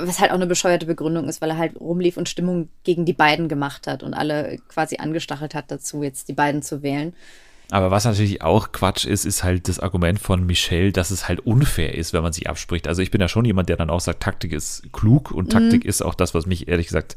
[0.00, 3.14] was halt auch eine bescheuerte Begründung ist, weil er halt rumlief und Stimmung gegen die
[3.14, 7.14] beiden gemacht hat und alle quasi angestachelt hat dazu, jetzt die beiden zu wählen.
[7.72, 11.40] Aber was natürlich auch Quatsch ist, ist halt das Argument von Michelle, dass es halt
[11.40, 12.86] unfair ist, wenn man sich abspricht.
[12.86, 15.84] Also ich bin ja schon jemand, der dann auch sagt, Taktik ist klug und Taktik
[15.84, 15.88] mhm.
[15.88, 17.16] ist auch das, was mich ehrlich gesagt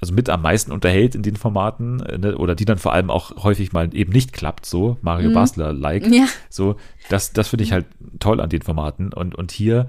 [0.00, 3.44] also mit am meisten unterhält in den Formaten ne, oder die dann vor allem auch
[3.44, 5.34] häufig mal eben nicht klappt, so Mario mhm.
[5.34, 6.06] Basler-like.
[6.06, 6.28] Ja.
[6.48, 6.76] So,
[7.10, 7.84] das, das finde ich halt
[8.20, 9.12] toll an den Formaten.
[9.12, 9.88] Und, und hier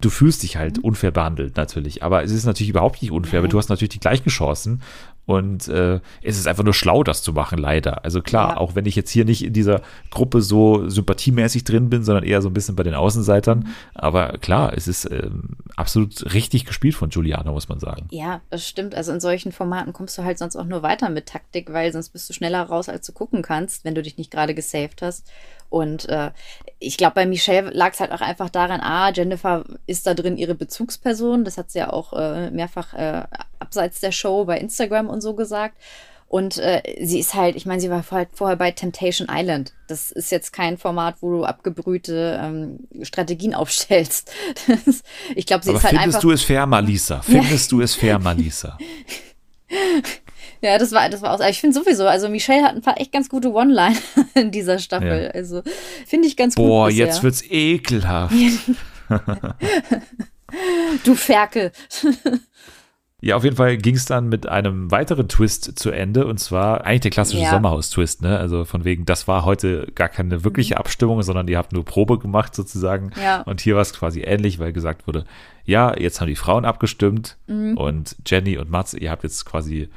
[0.00, 0.84] du fühlst dich halt mhm.
[0.84, 2.02] unfair behandelt natürlich.
[2.02, 4.82] Aber es ist natürlich überhaupt nicht unfair, weil du hast natürlich die gleichen Chancen
[5.26, 8.04] und äh, es ist einfach nur schlau, das zu machen, leider.
[8.04, 8.56] Also klar, ja.
[8.56, 12.42] auch wenn ich jetzt hier nicht in dieser Gruppe so sympathiemäßig drin bin, sondern eher
[12.42, 13.60] so ein bisschen bei den Außenseitern.
[13.60, 13.74] Mhm.
[13.94, 18.08] Aber klar, es ist ähm, absolut richtig gespielt von Giuliano, muss man sagen.
[18.10, 18.94] Ja, das stimmt.
[18.94, 22.08] Also in solchen Formaten kommst du halt sonst auch nur weiter mit Taktik, weil sonst
[22.08, 25.30] bist du schneller raus, als du gucken kannst, wenn du dich nicht gerade gesaved hast.
[25.68, 26.32] Und äh,
[26.80, 30.36] ich glaube, bei Michelle lag es halt auch einfach daran, ah, Jennifer ist da drin
[30.36, 31.44] ihre Bezugsperson.
[31.44, 33.22] Das hat sie ja auch äh, mehrfach äh,
[33.60, 35.76] abseits der Show bei Instagram und so gesagt.
[36.30, 39.72] Und äh, sie ist halt, ich meine, sie war halt vorher bei Temptation Island.
[39.88, 44.30] Das ist jetzt kein Format, wo du abgebrühte ähm, Strategien aufstellst.
[45.34, 46.20] ich glaube, sie Aber ist halt findest einfach.
[46.20, 47.20] Findest du es fair, Malisa?
[47.22, 47.76] Findest ja.
[47.76, 48.78] du es fair, Malisa?
[50.62, 51.40] Ja, das war, das war aus.
[51.48, 53.96] Ich finde sowieso, also Michelle hat ein paar echt ganz gute One-Line
[54.34, 55.24] in dieser Staffel.
[55.24, 55.30] Ja.
[55.30, 55.62] Also
[56.06, 56.68] finde ich ganz Boah, gut.
[56.68, 58.36] Boah, jetzt wird's ekelhaft.
[61.04, 61.72] du Ferkel.
[63.22, 66.84] Ja, auf jeden Fall ging es dann mit einem weiteren Twist zu Ende und zwar
[66.86, 67.50] eigentlich der klassische ja.
[67.50, 68.38] Sommerhaus-Twist, ne?
[68.38, 70.78] Also von wegen, das war heute gar keine wirkliche mhm.
[70.78, 73.10] Abstimmung, sondern ihr habt nur Probe gemacht sozusagen.
[73.22, 73.42] Ja.
[73.42, 75.24] Und hier war es quasi ähnlich, weil gesagt wurde,
[75.64, 77.76] ja, jetzt haben die Frauen abgestimmt mhm.
[77.76, 79.90] und Jenny und Mats, ihr habt jetzt quasi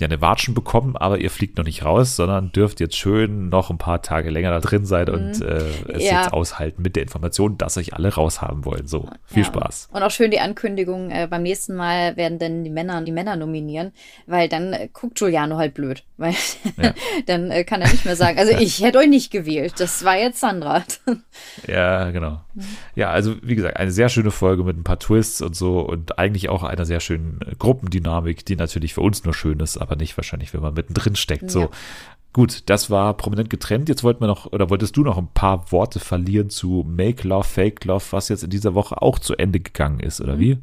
[0.00, 3.70] ja eine Watschen bekommen, aber ihr fliegt noch nicht raus, sondern dürft jetzt schön noch
[3.70, 5.14] ein paar Tage länger da drin sein mhm.
[5.14, 6.22] und äh, es ja.
[6.22, 8.88] jetzt aushalten mit der Information, dass euch alle raushaben wollen.
[8.88, 9.48] So, viel ja.
[9.48, 9.90] Spaß.
[9.92, 13.36] Und auch schön die Ankündigung, äh, beim nächsten Mal werden dann die Männer die Männer
[13.36, 13.92] nominieren,
[14.26, 16.34] weil dann äh, guckt Giuliano halt blöd, weil
[16.82, 16.94] ja.
[17.26, 20.16] dann äh, kann er nicht mehr sagen, also ich hätte euch nicht gewählt, das war
[20.16, 20.82] jetzt Sandra.
[21.68, 22.40] ja, genau.
[22.54, 22.62] Mhm.
[22.96, 26.18] Ja, also wie gesagt, eine sehr schöne Folge mit ein paar Twists und so und
[26.18, 29.96] eigentlich auch einer sehr schönen äh, Gruppendynamik, die natürlich für uns nur schön ist, aber
[29.96, 31.50] nicht wahrscheinlich, wenn man mittendrin steckt.
[31.50, 31.70] So.
[32.32, 33.88] Gut, das war prominent getrennt.
[33.88, 37.44] Jetzt wollten wir noch, oder wolltest du noch ein paar Worte verlieren zu Make Love,
[37.44, 40.40] Fake Love, was jetzt in dieser Woche auch zu Ende gegangen ist, oder mhm.
[40.40, 40.58] wie?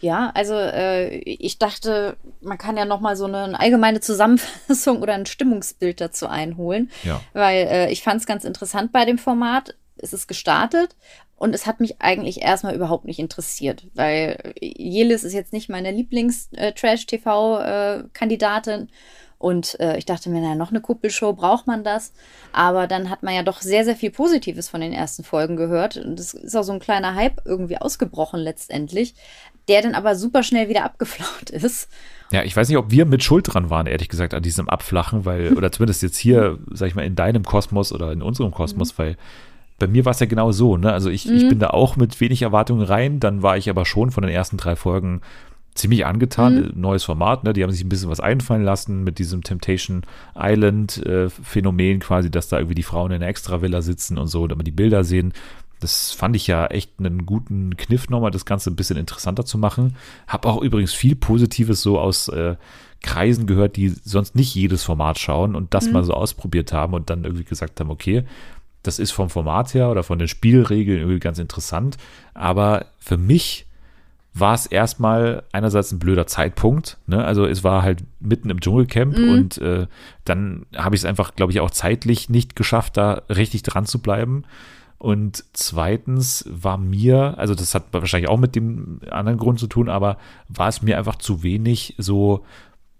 [0.00, 5.14] Ja, also äh, ich dachte, man kann ja noch mal so eine allgemeine Zusammenfassung oder
[5.14, 7.20] ein Stimmungsbild dazu einholen, ja.
[7.32, 9.74] weil äh, ich fand es ganz interessant bei dem Format.
[10.02, 10.96] Es ist gestartet
[11.36, 15.92] und es hat mich eigentlich erstmal überhaupt nicht interessiert, weil Jelis ist jetzt nicht meine
[15.92, 18.88] Lieblings-Trash-TV-Kandidatin.
[19.40, 22.12] Und äh, ich dachte mir, naja, noch eine Kuppelshow, braucht man das?
[22.52, 25.96] Aber dann hat man ja doch sehr, sehr viel Positives von den ersten Folgen gehört.
[25.96, 29.14] Und es ist auch so ein kleiner Hype irgendwie ausgebrochen letztendlich,
[29.68, 31.88] der dann aber super schnell wieder abgeflaut ist.
[32.32, 35.24] Ja, ich weiß nicht, ob wir mit Schuld dran waren, ehrlich gesagt, an diesem Abflachen,
[35.24, 38.94] weil, oder zumindest jetzt hier, sag ich mal, in deinem Kosmos oder in unserem Kosmos,
[38.94, 39.02] mhm.
[39.02, 39.16] weil
[39.78, 40.92] bei mir war es ja genau so, ne?
[40.92, 41.36] Also ich, mhm.
[41.36, 44.32] ich bin da auch mit wenig Erwartungen rein, dann war ich aber schon von den
[44.32, 45.20] ersten drei Folgen
[45.74, 46.56] ziemlich angetan.
[46.56, 46.80] Mhm.
[46.80, 47.52] Neues Format, ne?
[47.52, 50.02] Die haben sich ein bisschen was einfallen lassen mit diesem Temptation
[50.36, 54.46] Island äh, Phänomen quasi, dass da irgendwie die Frauen in einer Extravilla sitzen und so,
[54.48, 55.32] damit die Bilder sehen.
[55.80, 59.58] Das fand ich ja echt einen guten Kniff nochmal, das Ganze ein bisschen interessanter zu
[59.58, 59.94] machen.
[60.26, 62.56] Hab auch übrigens viel Positives so aus äh,
[63.00, 65.92] Kreisen gehört, die sonst nicht jedes Format schauen und das mhm.
[65.92, 68.24] mal so ausprobiert haben und dann irgendwie gesagt haben, okay,
[68.82, 71.96] das ist vom Format her oder von den Spielregeln irgendwie ganz interessant.
[72.34, 73.66] Aber für mich
[74.34, 76.98] war es erstmal einerseits ein blöder Zeitpunkt.
[77.06, 77.24] Ne?
[77.24, 79.28] Also es war halt mitten im Dschungelcamp mhm.
[79.30, 79.86] und äh,
[80.24, 84.00] dann habe ich es einfach, glaube ich, auch zeitlich nicht geschafft, da richtig dran zu
[84.00, 84.44] bleiben.
[84.98, 89.88] Und zweitens war mir, also das hat wahrscheinlich auch mit dem anderen Grund zu tun,
[89.88, 90.18] aber
[90.48, 92.44] war es mir einfach zu wenig so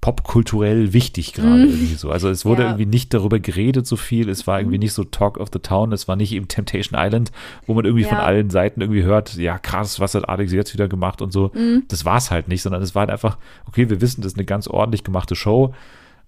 [0.00, 1.70] popkulturell wichtig gerade mm.
[1.70, 2.10] irgendwie so.
[2.10, 2.68] Also es wurde ja.
[2.68, 4.82] irgendwie nicht darüber geredet so viel, es war irgendwie mhm.
[4.82, 7.32] nicht so Talk of the Town, es war nicht eben Temptation Island,
[7.66, 8.10] wo man irgendwie ja.
[8.10, 11.48] von allen Seiten irgendwie hört, ja krass, was hat Alex jetzt wieder gemacht und so.
[11.48, 11.82] Mm.
[11.88, 14.38] Das war es halt nicht, sondern es war halt einfach, okay, wir wissen, das ist
[14.38, 15.74] eine ganz ordentlich gemachte Show,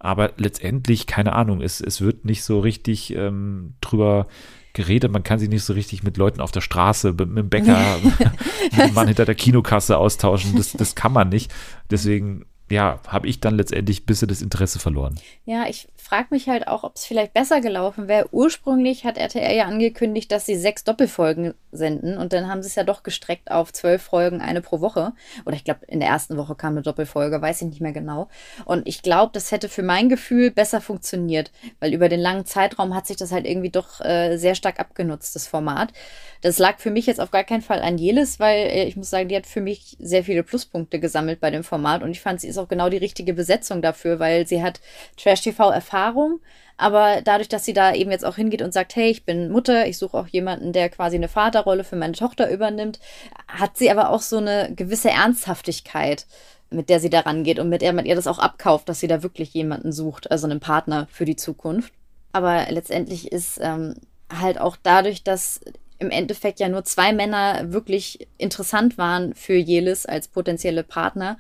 [0.01, 4.27] aber letztendlich, keine Ahnung, es, es wird nicht so richtig ähm, drüber
[4.73, 7.49] geredet, man kann sich nicht so richtig mit Leuten auf der Straße, mit, mit dem
[7.51, 7.79] Bäcker,
[8.73, 11.53] mit dem Mann hinter der Kinokasse austauschen, das, das kann man nicht.
[11.91, 15.19] Deswegen ja, habe ich dann letztendlich ein bisschen das Interesse verloren.
[15.45, 18.29] Ja, ich frage mich halt auch, ob es vielleicht besser gelaufen wäre.
[18.33, 22.77] Ursprünglich hat RTL ja angekündigt, dass sie sechs Doppelfolgen senden und dann haben sie es
[22.77, 25.13] ja doch gestreckt auf zwölf Folgen, eine pro Woche.
[25.47, 28.29] Oder ich glaube, in der ersten Woche kam eine Doppelfolge, weiß ich nicht mehr genau.
[28.65, 31.51] Und ich glaube, das hätte für mein Gefühl besser funktioniert,
[31.81, 35.35] weil über den langen Zeitraum hat sich das halt irgendwie doch äh, sehr stark abgenutzt,
[35.35, 35.93] das Format.
[36.41, 39.11] Das lag für mich jetzt auf gar keinen Fall an Jelis, weil äh, ich muss
[39.11, 42.41] sagen, die hat für mich sehr viele Pluspunkte gesammelt bei dem Format und ich fand,
[42.41, 44.81] sie ist auch genau die richtige Besetzung dafür, weil sie hat
[45.17, 46.41] Trash-TV-Erfahrung,
[46.77, 49.87] aber dadurch, dass sie da eben jetzt auch hingeht und sagt, hey, ich bin Mutter,
[49.87, 53.01] ich suche auch jemanden, der quasi eine Vaterrolle für meine Tochter übernimmt,
[53.47, 56.27] hat sie aber auch so eine gewisse Ernsthaftigkeit
[56.71, 59.09] mit der sie daran geht und mit der man ihr das auch abkauft, dass sie
[59.09, 61.93] da wirklich jemanden sucht, also einen Partner für die Zukunft.
[62.33, 63.97] Aber letztendlich ist ähm,
[64.33, 65.61] halt auch dadurch, dass
[66.01, 71.39] im Endeffekt ja nur zwei Männer wirklich interessant waren für Jelis als potenzielle Partner,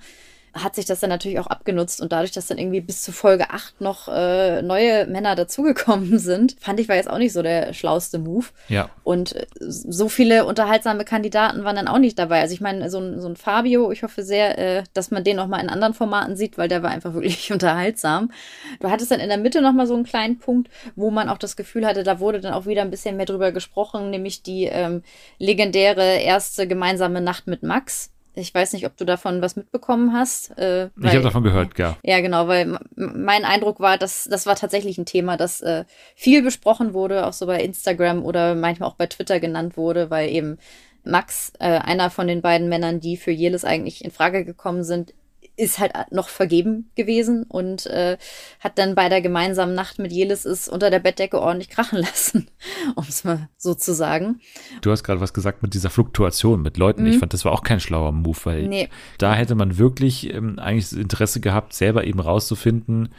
[0.54, 3.50] hat sich das dann natürlich auch abgenutzt und dadurch, dass dann irgendwie bis zu Folge
[3.50, 7.72] 8 noch äh, neue Männer dazugekommen sind, fand ich war jetzt auch nicht so der
[7.72, 8.46] schlauste Move.
[8.68, 8.90] Ja.
[9.04, 12.40] Und äh, so viele unterhaltsame Kandidaten waren dann auch nicht dabei.
[12.40, 15.36] Also ich meine, so ein, so ein Fabio, ich hoffe sehr, äh, dass man den
[15.36, 18.32] noch mal in anderen Formaten sieht, weil der war einfach wirklich unterhaltsam.
[18.80, 21.38] Du hattest dann in der Mitte noch mal so einen kleinen Punkt, wo man auch
[21.38, 24.64] das Gefühl hatte, da wurde dann auch wieder ein bisschen mehr drüber gesprochen, nämlich die
[24.64, 25.02] ähm,
[25.38, 30.56] legendäre erste gemeinsame Nacht mit Max ich weiß nicht, ob du davon was mitbekommen hast.
[30.58, 31.96] Äh, ich habe davon gehört, ja.
[32.02, 36.42] Ja, genau, weil mein Eindruck war, dass das war tatsächlich ein Thema, das äh, viel
[36.42, 40.58] besprochen wurde, auch so bei Instagram oder manchmal auch bei Twitter genannt wurde, weil eben
[41.04, 45.14] Max, äh, einer von den beiden Männern, die für Jelis eigentlich in Frage gekommen sind,
[45.60, 48.16] ist halt noch vergeben gewesen und äh,
[48.60, 52.48] hat dann bei der gemeinsamen Nacht mit Jelis es unter der Bettdecke ordentlich krachen lassen,
[52.94, 54.40] um es mal so zu sagen.
[54.80, 57.02] Du hast gerade was gesagt mit dieser Fluktuation mit Leuten.
[57.02, 57.08] Mhm.
[57.08, 58.88] Ich fand, das war auch kein schlauer Move, weil nee.
[59.18, 63.10] da hätte man wirklich ähm, eigentlich das Interesse gehabt, selber eben rauszufinden,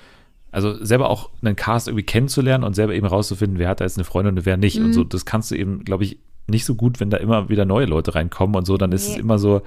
[0.51, 3.97] also selber auch einen Cast irgendwie kennenzulernen und selber eben rauszufinden, wer hat da jetzt
[3.97, 4.79] eine Freundin und wer nicht.
[4.79, 4.85] Mhm.
[4.85, 7.65] Und so, das kannst du eben, glaube ich, nicht so gut, wenn da immer wieder
[7.65, 9.13] neue Leute reinkommen und so, dann ist nee.
[9.13, 9.61] es immer so,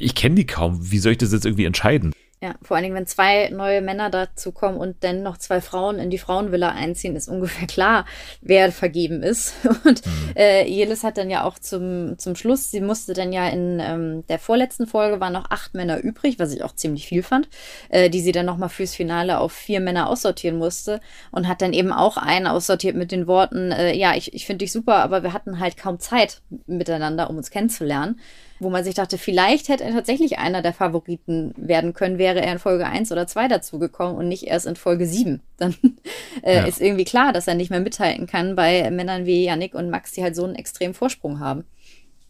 [0.00, 0.90] ich kenne die kaum.
[0.90, 2.12] Wie soll ich das jetzt irgendwie entscheiden?
[2.42, 5.98] Ja, vor allen Dingen, wenn zwei neue Männer dazu kommen und dann noch zwei Frauen
[5.98, 8.06] in die Frauenvilla einziehen, ist ungefähr klar,
[8.40, 9.52] wer vergeben ist.
[9.84, 10.32] Und mhm.
[10.36, 14.26] äh, Jelis hat dann ja auch zum, zum Schluss, sie musste dann ja in ähm,
[14.28, 17.50] der vorletzten Folge waren noch acht Männer übrig, was ich auch ziemlich viel fand,
[17.90, 21.74] äh, die sie dann nochmal fürs Finale auf vier Männer aussortieren musste und hat dann
[21.74, 25.22] eben auch einen aussortiert mit den Worten, äh, ja, ich, ich finde dich super, aber
[25.22, 28.18] wir hatten halt kaum Zeit miteinander, um uns kennenzulernen
[28.60, 32.52] wo man sich dachte, vielleicht hätte er tatsächlich einer der Favoriten werden können, wäre er
[32.52, 35.40] in Folge 1 oder 2 dazugekommen und nicht erst in Folge 7.
[35.56, 35.74] Dann
[36.42, 36.64] äh, ja.
[36.64, 40.12] ist irgendwie klar, dass er nicht mehr mithalten kann bei Männern wie Yannick und Max,
[40.12, 41.64] die halt so einen extremen Vorsprung haben.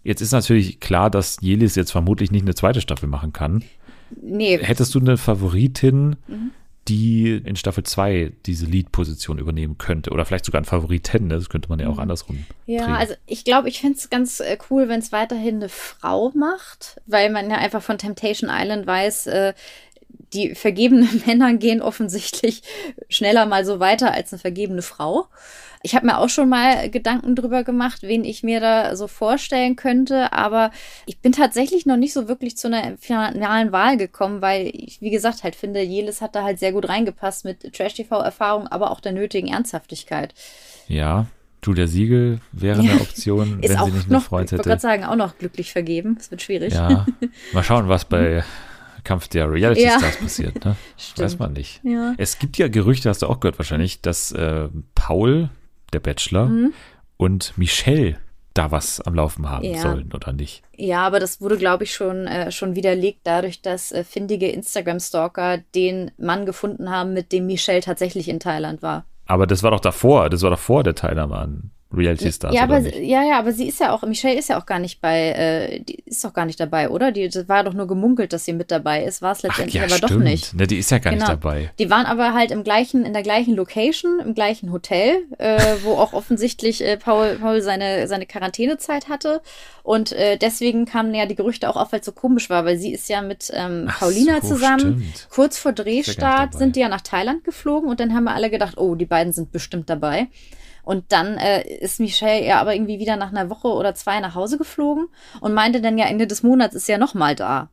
[0.02, 3.62] Jetzt ist natürlich klar, dass Jelis jetzt vermutlich nicht eine zweite Staffel machen kann.
[4.20, 4.58] Nee.
[4.58, 6.52] Hättest du eine Favoritin, mhm
[6.88, 10.10] die in Staffel 2 diese Lead-Position übernehmen könnte.
[10.10, 11.34] Oder vielleicht sogar ein Favoriten, ne?
[11.34, 12.00] das könnte man ja auch mhm.
[12.00, 12.46] andersrum.
[12.66, 12.94] Ja, drehen.
[12.94, 17.00] also ich glaube, ich finde es ganz äh, cool, wenn es weiterhin eine Frau macht,
[17.06, 19.54] weil man ja einfach von Temptation Island weiß, äh,
[20.32, 22.62] die vergebenen Männer gehen offensichtlich
[23.08, 25.26] schneller mal so weiter als eine vergebene Frau.
[25.82, 29.76] Ich habe mir auch schon mal Gedanken drüber gemacht, wen ich mir da so vorstellen
[29.76, 30.72] könnte, aber
[31.06, 35.08] ich bin tatsächlich noch nicht so wirklich zu einer finalen Wahl gekommen, weil ich, wie
[35.08, 39.12] gesagt, halt finde, Jelis hat da halt sehr gut reingepasst mit Trash-TV-Erfahrung, aber auch der
[39.12, 40.34] nötigen Ernsthaftigkeit.
[40.86, 41.26] Ja,
[41.64, 44.56] Julia Siegel wäre eine Option, wenn sie nicht eine Freund hätte.
[44.56, 46.16] Ich wollte gerade sagen, auch noch glücklich vergeben.
[46.16, 46.74] Das wird schwierig.
[46.74, 47.06] Ja,
[47.52, 48.44] mal schauen, was bei
[49.04, 50.22] Kampf der Reality Stars ja.
[50.22, 50.64] passiert.
[50.64, 50.76] Ne?
[51.16, 51.80] Weiß man nicht.
[51.84, 52.14] Ja.
[52.18, 55.50] Es gibt ja Gerüchte, hast du auch gehört wahrscheinlich, dass äh, Paul,
[55.92, 56.72] der Bachelor, mhm.
[57.16, 58.16] und Michelle
[58.54, 59.80] da was am Laufen haben ja.
[59.80, 60.62] sollen oder nicht.
[60.76, 65.58] Ja, aber das wurde, glaube ich, schon, äh, schon widerlegt dadurch, dass äh, findige Instagram-Stalker
[65.74, 69.04] den Mann gefunden haben, mit dem Michelle tatsächlich in Thailand war.
[69.26, 72.54] Aber das war doch davor, das war doch vor der Teilnahme an Reality Stars.
[72.54, 75.00] Ja, aber, ja, ja, aber sie ist ja auch, Michelle ist ja auch gar nicht
[75.00, 77.10] bei, äh, die ist doch gar nicht dabei, oder?
[77.10, 79.82] Die das war doch nur gemunkelt, dass sie mit dabei ist, war es letztendlich ja,
[79.84, 80.12] aber stimmt.
[80.12, 80.54] doch nicht.
[80.54, 81.24] Ne, die ist ja gar Genau.
[81.26, 81.70] nicht dabei.
[81.78, 85.94] Die waren aber halt im gleichen, in der gleichen Location, im gleichen Hotel, äh, wo
[85.94, 89.40] auch offensichtlich äh, Paul, Paul seine, seine Quarantänezeit hatte.
[89.82, 92.78] Und äh, deswegen kamen ja die Gerüchte auch auf, weil es so komisch war, weil
[92.78, 94.78] sie ist ja mit ähm, Ach Paulina so, zusammen.
[94.80, 95.28] stimmt.
[95.30, 98.78] Kurz vor Drehstart sind die ja nach Thailand geflogen und dann haben wir alle gedacht,
[98.78, 100.28] oh, die beiden sind bestimmt dabei.
[100.82, 104.34] Und dann äh, ist Michelle ja aber irgendwie wieder nach einer Woche oder zwei nach
[104.34, 105.06] Hause geflogen
[105.40, 107.68] und meinte dann ja Ende des Monats ist ja noch mal da.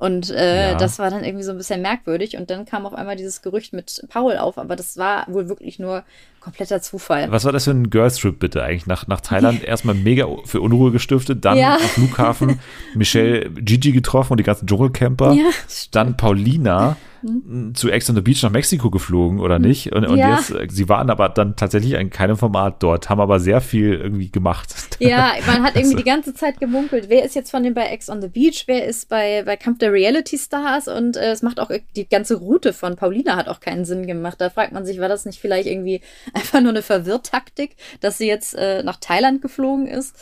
[0.00, 0.74] Und äh, Ja.
[0.76, 2.36] das war dann irgendwie so ein bisschen merkwürdig.
[2.36, 5.80] Und dann kam auf einmal dieses Gerücht mit Paul auf, aber das war wohl wirklich
[5.80, 6.04] nur
[6.38, 7.28] kompletter Zufall.
[7.32, 8.86] Was war das für ein Girls Trip bitte eigentlich?
[8.86, 11.74] Nach, nach Thailand erstmal mega für Unruhe gestiftet, dann Ja.
[11.74, 12.60] am Flughafen
[12.94, 15.32] Michelle Gigi getroffen und die ganzen Dschungelcamper.
[15.32, 15.50] Ja,
[15.90, 19.92] Dann Paulina m, zu Ex on the Beach nach Mexiko geflogen oder nicht?
[19.92, 20.18] Und, und Hm.
[20.18, 20.36] Ja.
[20.36, 23.94] jetzt, äh, sie waren aber dann tatsächlich in keinem Format dort, haben aber sehr viel
[23.94, 24.74] irgendwie gemacht.
[25.00, 28.08] Ja, man hat irgendwie die ganze Zeit gemunkelt, wer ist jetzt von den bei Ex
[28.10, 31.60] on the Beach, wer ist bei, bei Kampf der Reality Stars und äh, es macht
[31.60, 34.40] auch die ganze Route von Paulina hat auch keinen Sinn gemacht.
[34.40, 36.00] Da fragt man sich, war das nicht vielleicht irgendwie
[36.34, 40.16] einfach nur eine Verwirrtaktik, dass sie jetzt äh, nach Thailand geflogen ist?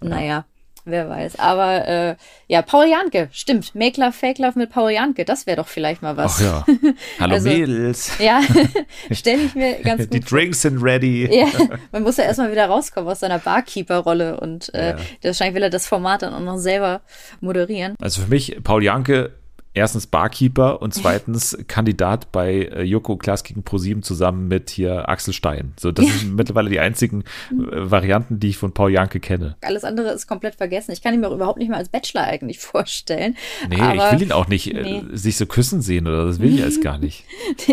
[0.00, 0.44] Naja,
[0.86, 1.38] wer weiß.
[1.38, 2.16] Aber äh,
[2.48, 3.74] ja, Paul Janke, stimmt.
[3.74, 6.36] Make Love, Fake Love mit Paul Janke, das wäre doch vielleicht mal was.
[6.42, 6.66] Ach ja.
[7.20, 8.12] Hallo Also- Mädels.
[8.18, 8.40] Ja,
[9.10, 11.28] stelle ich mir ganz Die gut Drinks sind ready.
[11.30, 11.46] ja,
[11.92, 14.96] man muss ja erstmal wieder rauskommen aus seiner Barkeeper-Rolle und äh, Ja.
[15.22, 17.02] wahrscheinlich will er das Format dann auch noch selber
[17.40, 17.94] moderieren.
[18.00, 19.32] Also für mich, Paul Janke,
[19.76, 25.34] erstens Barkeeper und zweitens Kandidat bei äh, Joko Klaas gegen ProSieben zusammen mit hier Axel
[25.34, 25.74] Stein.
[25.78, 29.56] So, das sind mittlerweile die einzigen äh, Varianten, die ich von Paul Janke kenne.
[29.60, 30.92] Alles andere ist komplett vergessen.
[30.92, 33.36] Ich kann ihn mir auch überhaupt nicht mehr als Bachelor eigentlich vorstellen.
[33.68, 35.02] Nee, Aber ich will ihn auch nicht äh, nee.
[35.12, 37.24] sich so küssen sehen oder das will ich alles gar nicht.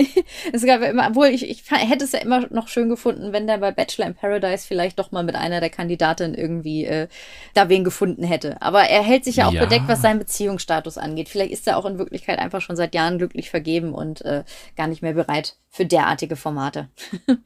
[0.54, 3.48] es gab ja immer, obwohl ich, ich hätte es ja immer noch schön gefunden, wenn
[3.48, 7.08] der bei Bachelor in Paradise vielleicht doch mal mit einer der Kandidatinnen irgendwie äh,
[7.54, 8.62] da wen gefunden hätte.
[8.62, 9.64] Aber er hält sich ja auch Ja.
[9.64, 11.30] bedeckt, was seinen Beziehungsstatus angeht.
[11.30, 14.44] Vielleicht ist er auch in Wirklichkeit einfach schon seit Jahren glücklich vergeben und äh,
[14.76, 16.90] gar nicht mehr bereit für derartige Formate.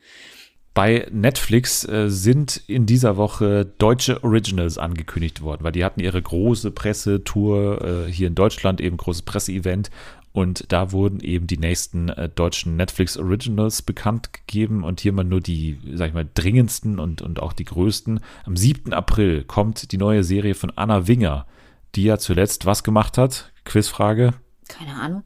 [0.78, 6.22] Bei Netflix äh, sind in dieser Woche deutsche Originals angekündigt worden, weil die hatten ihre
[6.22, 9.90] große Pressetour äh, hier in Deutschland, eben großes Presseevent.
[10.34, 15.24] Und da wurden eben die nächsten äh, deutschen Netflix Originals bekannt gegeben und hier mal
[15.24, 18.20] nur die, sag ich mal, dringendsten und, und auch die größten.
[18.46, 18.94] Am 7.
[18.94, 21.48] April kommt die neue Serie von Anna Winger,
[21.96, 23.52] die ja zuletzt was gemacht hat?
[23.68, 24.34] Quizfrage.
[24.68, 25.24] Keine Ahnung.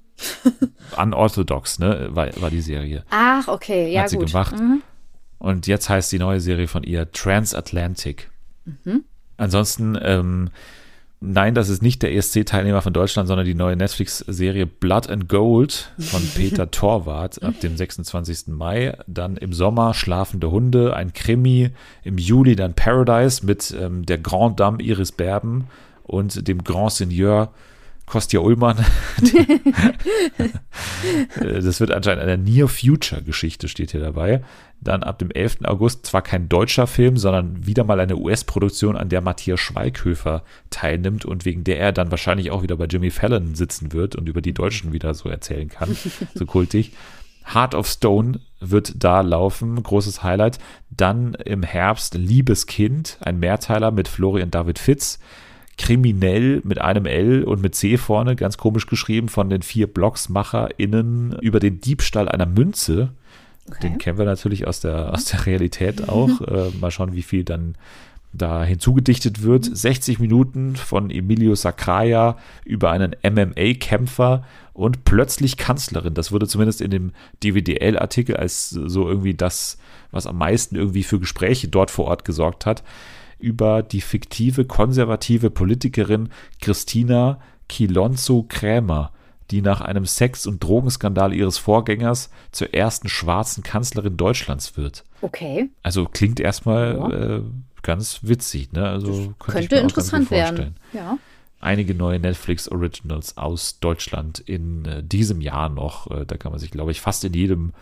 [0.98, 2.10] Unorthodox, ne?
[2.12, 3.04] War, war die Serie.
[3.10, 4.28] Ach, okay, ja Hat sie gut.
[4.28, 4.60] gemacht.
[4.60, 4.82] Mhm.
[5.40, 8.30] Und jetzt heißt die neue Serie von ihr Transatlantic.
[8.66, 9.04] Mhm.
[9.38, 10.50] Ansonsten, ähm,
[11.20, 15.92] nein, das ist nicht der ESC-Teilnehmer von Deutschland, sondern die neue Netflix-Serie Blood and Gold
[15.98, 18.48] von Peter Torwart ab dem 26.
[18.50, 18.96] Mai.
[19.08, 21.72] Dann im Sommer Schlafende Hunde, ein Krimi.
[22.04, 25.68] Im Juli dann Paradise mit ähm, der Grand Dame Iris Berben
[26.04, 27.52] und dem Grand Seigneur
[28.12, 28.78] Kostja Ullmann.
[31.40, 34.44] Das wird anscheinend eine Near-Future-Geschichte, steht hier dabei.
[34.82, 35.60] Dann ab dem 11.
[35.64, 41.24] August zwar kein deutscher Film, sondern wieder mal eine US-Produktion, an der Matthias Schweighöfer teilnimmt
[41.24, 44.42] und wegen der er dann wahrscheinlich auch wieder bei Jimmy Fallon sitzen wird und über
[44.42, 45.96] die Deutschen wieder so erzählen kann.
[46.36, 46.92] so kultig.
[47.54, 50.60] Heart of Stone wird da laufen, großes Highlight.
[50.90, 55.20] Dann im Herbst Liebes Kind, ein Mehrteiler mit Florian David Fitz.
[55.82, 61.40] Kriminell mit einem L und mit C vorne, ganz komisch geschrieben, von den vier BlogsmacherInnen
[61.42, 63.10] über den Diebstahl einer Münze.
[63.82, 66.40] Den kennen wir natürlich aus der, aus der Realität auch.
[66.48, 67.74] äh, mal schauen, wie viel dann
[68.32, 69.66] da hinzugedichtet wird.
[69.66, 76.14] 60 Minuten von Emilio Sacraia über einen MMA-Kämpfer und plötzlich Kanzlerin.
[76.14, 77.12] Das wurde zumindest in dem
[77.44, 79.80] DWDL-Artikel als so irgendwie das,
[80.12, 82.84] was am meisten irgendwie für Gespräche dort vor Ort gesorgt hat,
[83.42, 86.30] über die fiktive konservative Politikerin
[86.62, 89.12] Christina Kilonzo Krämer,
[89.50, 95.04] die nach einem Sex- und Drogenskandal ihres Vorgängers zur ersten schwarzen Kanzlerin Deutschlands wird.
[95.22, 95.70] Okay.
[95.84, 97.10] Also klingt erstmal Ja.
[97.38, 97.42] äh,
[97.82, 98.88] ganz witzig, ne?
[98.88, 100.76] Also könnte, Könnte interessant werden.
[100.94, 101.18] Ja.
[101.60, 106.10] Einige neue Netflix Originals aus Deutschland in äh, diesem Jahr noch.
[106.10, 107.74] Äh, da kann man sich, glaube ich, fast in jedem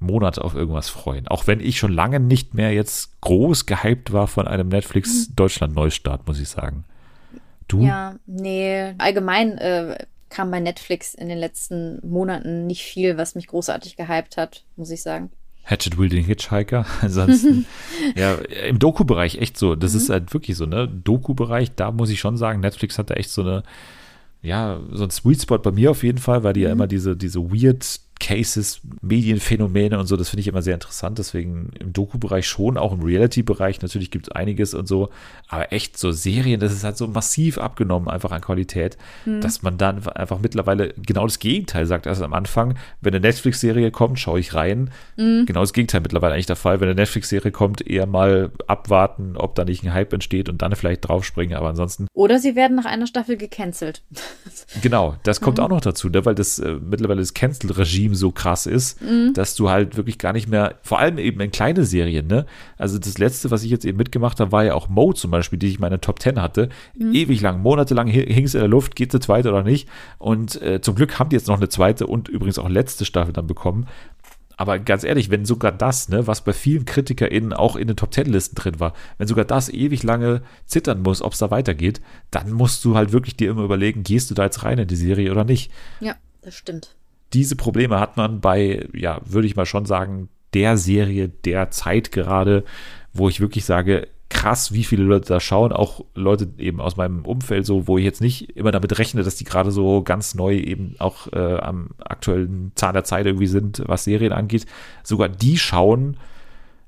[0.00, 1.28] Monat auf irgendwas freuen.
[1.28, 5.74] Auch wenn ich schon lange nicht mehr jetzt groß gehypt war von einem Netflix Deutschland
[5.74, 6.84] Neustart, muss ich sagen.
[7.68, 7.82] Du?
[7.82, 8.94] Ja, nee.
[8.98, 14.36] Allgemein äh, kam bei Netflix in den letzten Monaten nicht viel, was mich großartig gehypt
[14.36, 15.30] hat, muss ich sagen.
[15.64, 16.86] Hatchet Wielding Hitchhiker.
[17.02, 17.66] Ansonsten,
[18.16, 18.34] ja,
[18.66, 19.76] im Doku-Bereich echt so.
[19.76, 20.88] Das ist halt wirklich so, ne?
[20.88, 23.62] Doku-Bereich, da muss ich schon sagen, Netflix hat da echt so eine,
[24.42, 27.16] ja, so ein Sweet Spot bei mir auf jeden Fall, weil die ja immer diese,
[27.16, 31.18] diese weird Cases, Medienphänomene und so, das finde ich immer sehr interessant.
[31.18, 35.08] Deswegen im Doku-Bereich schon, auch im Reality-Bereich natürlich gibt es einiges und so.
[35.48, 39.40] Aber echt so Serien, das ist halt so massiv abgenommen einfach an Qualität, mhm.
[39.40, 42.06] dass man dann einfach mittlerweile genau das Gegenteil sagt.
[42.06, 44.90] Also am Anfang, wenn eine Netflix-Serie kommt, schaue ich rein.
[45.16, 45.46] Mhm.
[45.46, 46.80] Genau das Gegenteil mittlerweile eigentlich der Fall.
[46.80, 50.76] Wenn eine Netflix-Serie kommt, eher mal abwarten, ob da nicht ein Hype entsteht und dann
[50.76, 51.56] vielleicht draufspringen.
[51.56, 52.06] Aber ansonsten.
[52.12, 54.02] Oder sie werden nach einer Staffel gecancelt.
[54.82, 55.64] genau, das kommt mhm.
[55.64, 56.24] auch noch dazu, ne?
[56.26, 59.32] weil das äh, mittlerweile das Cancel-Regime so krass ist, mhm.
[59.34, 62.46] dass du halt wirklich gar nicht mehr, vor allem eben in kleine Serien, ne?
[62.78, 65.58] Also das letzte, was ich jetzt eben mitgemacht habe, war ja auch Mo zum Beispiel,
[65.58, 66.68] die ich in meiner Top 10 hatte.
[66.96, 67.14] Mhm.
[67.14, 69.88] Ewig lang, monatelang hing es in der Luft, geht eine zweite oder nicht.
[70.18, 73.32] Und äh, zum Glück haben die jetzt noch eine zweite und übrigens auch letzte Staffel
[73.32, 73.86] dann bekommen.
[74.60, 78.10] Aber ganz ehrlich, wenn sogar das, ne, was bei vielen KritikerInnen auch in den Top
[78.10, 82.02] Ten Listen drin war, wenn sogar das ewig lange zittern muss, ob es da weitergeht,
[82.30, 84.96] dann musst du halt wirklich dir immer überlegen, gehst du da jetzt rein in die
[84.96, 85.72] Serie oder nicht.
[86.00, 86.94] Ja, das stimmt
[87.32, 92.12] diese Probleme hat man bei, ja, würde ich mal schon sagen, der Serie der Zeit
[92.12, 92.64] gerade,
[93.12, 97.24] wo ich wirklich sage, krass, wie viele Leute da schauen, auch Leute eben aus meinem
[97.24, 100.56] Umfeld, so, wo ich jetzt nicht immer damit rechne, dass die gerade so ganz neu
[100.56, 104.66] eben auch äh, am aktuellen Zahn der Zeit irgendwie sind, was Serien angeht.
[105.02, 106.16] Sogar die schauen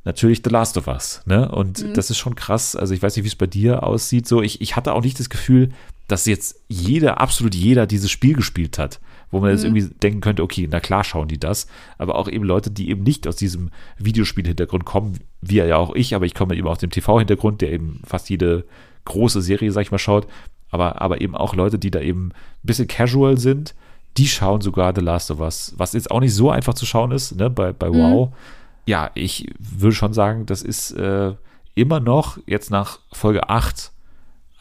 [0.04, 1.50] natürlich The Last of Us, ne?
[1.50, 1.94] Und mhm.
[1.94, 2.74] das ist schon krass.
[2.76, 4.26] Also ich weiß nicht, wie es bei dir aussieht.
[4.26, 5.70] So, ich, ich hatte auch nicht das Gefühl,
[6.08, 9.00] dass jetzt jeder, absolut jeder dieses Spiel gespielt hat
[9.32, 9.74] wo man jetzt mhm.
[9.74, 11.66] irgendwie denken könnte, okay, na klar schauen die das,
[11.98, 16.14] aber auch eben Leute, die eben nicht aus diesem Videospiel-Hintergrund kommen, wie ja auch ich,
[16.14, 18.64] aber ich komme eben aus dem TV-Hintergrund, der eben fast jede
[19.06, 20.28] große Serie, sag ich mal, schaut,
[20.70, 23.74] aber, aber eben auch Leute, die da eben ein bisschen casual sind,
[24.18, 27.10] die schauen sogar The Last of Us, was jetzt auch nicht so einfach zu schauen
[27.10, 27.94] ist, ne, bei, bei mhm.
[27.94, 28.28] Wow.
[28.28, 28.34] Mhm.
[28.84, 31.32] Ja, ich würde schon sagen, das ist äh,
[31.74, 33.92] immer noch jetzt nach Folge 8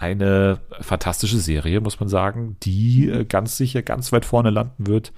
[0.01, 5.13] eine fantastische Serie, muss man sagen, die äh, ganz sicher ganz weit vorne landen wird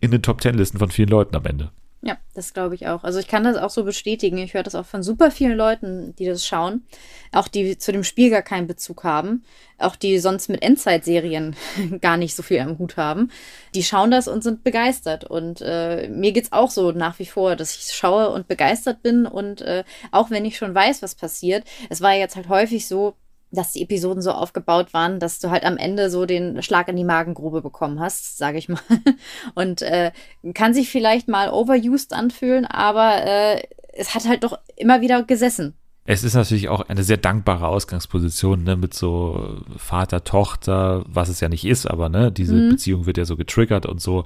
[0.00, 1.72] in den Top Ten Listen von vielen Leuten am Ende.
[2.00, 3.02] Ja, das glaube ich auch.
[3.02, 4.38] Also ich kann das auch so bestätigen.
[4.38, 6.86] Ich höre das auch von super vielen Leuten, die das schauen.
[7.32, 9.42] Auch die zu dem Spiel gar keinen Bezug haben.
[9.78, 11.56] Auch die sonst mit Endzeitserien
[12.00, 13.32] gar nicht so viel am Hut haben.
[13.74, 15.24] Die schauen das und sind begeistert.
[15.24, 19.26] Und äh, mir es auch so nach wie vor, dass ich schaue und begeistert bin.
[19.26, 19.82] Und äh,
[20.12, 23.16] auch wenn ich schon weiß, was passiert, es war jetzt halt häufig so,
[23.50, 26.96] dass die Episoden so aufgebaut waren, dass du halt am Ende so den Schlag in
[26.96, 28.80] die Magengrube bekommen hast, sage ich mal.
[29.54, 30.12] Und äh,
[30.54, 35.74] kann sich vielleicht mal overused anfühlen, aber äh, es hat halt doch immer wieder gesessen.
[36.10, 41.40] Es ist natürlich auch eine sehr dankbare Ausgangsposition, ne, mit so Vater, Tochter, was es
[41.40, 42.70] ja nicht ist, aber ne, diese mhm.
[42.70, 44.24] Beziehung wird ja so getriggert und so.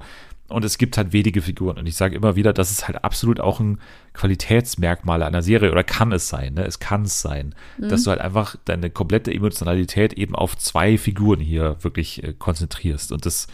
[0.53, 1.77] Und es gibt halt wenige Figuren.
[1.77, 3.79] Und ich sage immer wieder, das ist halt absolut auch ein
[4.13, 6.65] Qualitätsmerkmal einer Serie oder kann es sein, ne?
[6.65, 7.89] Es kann es sein, mhm.
[7.89, 13.11] dass du halt einfach deine komplette Emotionalität eben auf zwei Figuren hier wirklich äh, konzentrierst.
[13.11, 13.47] Und das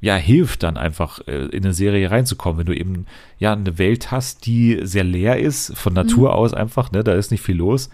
[0.00, 3.06] ja, hilft dann einfach äh, in eine Serie reinzukommen, wenn du eben
[3.38, 6.34] ja eine Welt hast, die sehr leer ist, von Natur mhm.
[6.34, 7.90] aus einfach, ne, da ist nicht viel los,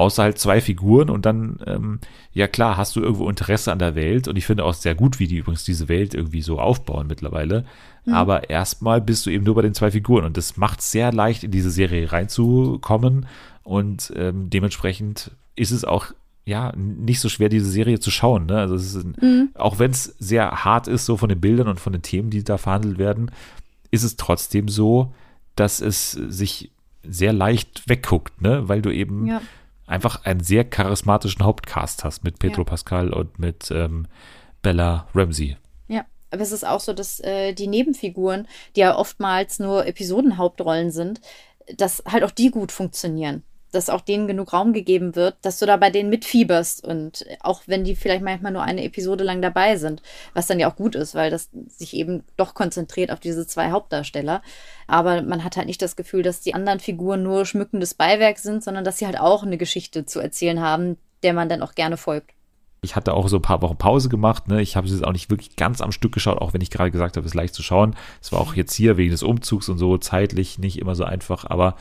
[0.00, 2.00] außer halt zwei Figuren und dann, ähm,
[2.32, 5.20] ja klar, hast du irgendwo Interesse an der Welt und ich finde auch sehr gut,
[5.20, 7.66] wie die übrigens diese Welt irgendwie so aufbauen mittlerweile.
[8.06, 8.14] Mhm.
[8.14, 11.12] Aber erstmal bist du eben nur bei den zwei Figuren und das macht es sehr
[11.12, 13.26] leicht, in diese Serie reinzukommen
[13.62, 16.06] und ähm, dementsprechend ist es auch
[16.46, 18.46] ja, nicht so schwer, diese Serie zu schauen.
[18.46, 18.56] Ne?
[18.56, 19.50] Also es ist, mhm.
[19.54, 22.42] auch wenn es sehr hart ist, so von den Bildern und von den Themen, die
[22.42, 23.30] da verhandelt werden,
[23.90, 25.12] ist es trotzdem so,
[25.56, 26.72] dass es sich
[27.02, 28.68] sehr leicht wegguckt, ne?
[28.68, 29.40] Weil du eben ja
[29.90, 32.64] einfach einen sehr charismatischen Hauptcast hast mit Pedro ja.
[32.64, 34.06] Pascal und mit ähm,
[34.62, 35.56] Bella Ramsey.
[35.88, 40.90] Ja, aber es ist auch so, dass äh, die Nebenfiguren, die ja oftmals nur Episodenhauptrollen
[40.90, 41.20] sind,
[41.76, 45.66] dass halt auch die gut funktionieren dass auch denen genug Raum gegeben wird, dass du
[45.66, 49.76] da bei denen mitfieberst und auch wenn die vielleicht manchmal nur eine Episode lang dabei
[49.76, 50.02] sind,
[50.34, 53.70] was dann ja auch gut ist, weil das sich eben doch konzentriert auf diese zwei
[53.70, 54.42] Hauptdarsteller.
[54.86, 58.64] Aber man hat halt nicht das Gefühl, dass die anderen Figuren nur schmückendes Beiwerk sind,
[58.64, 61.96] sondern dass sie halt auch eine Geschichte zu erzählen haben, der man dann auch gerne
[61.96, 62.32] folgt.
[62.82, 64.48] Ich hatte auch so ein paar Wochen Pause gemacht.
[64.48, 64.62] Ne?
[64.62, 66.90] Ich habe es jetzt auch nicht wirklich ganz am Stück geschaut, auch wenn ich gerade
[66.90, 67.94] gesagt habe, es ist leicht zu schauen.
[68.22, 71.44] Es war auch jetzt hier wegen des Umzugs und so zeitlich nicht immer so einfach,
[71.44, 71.76] aber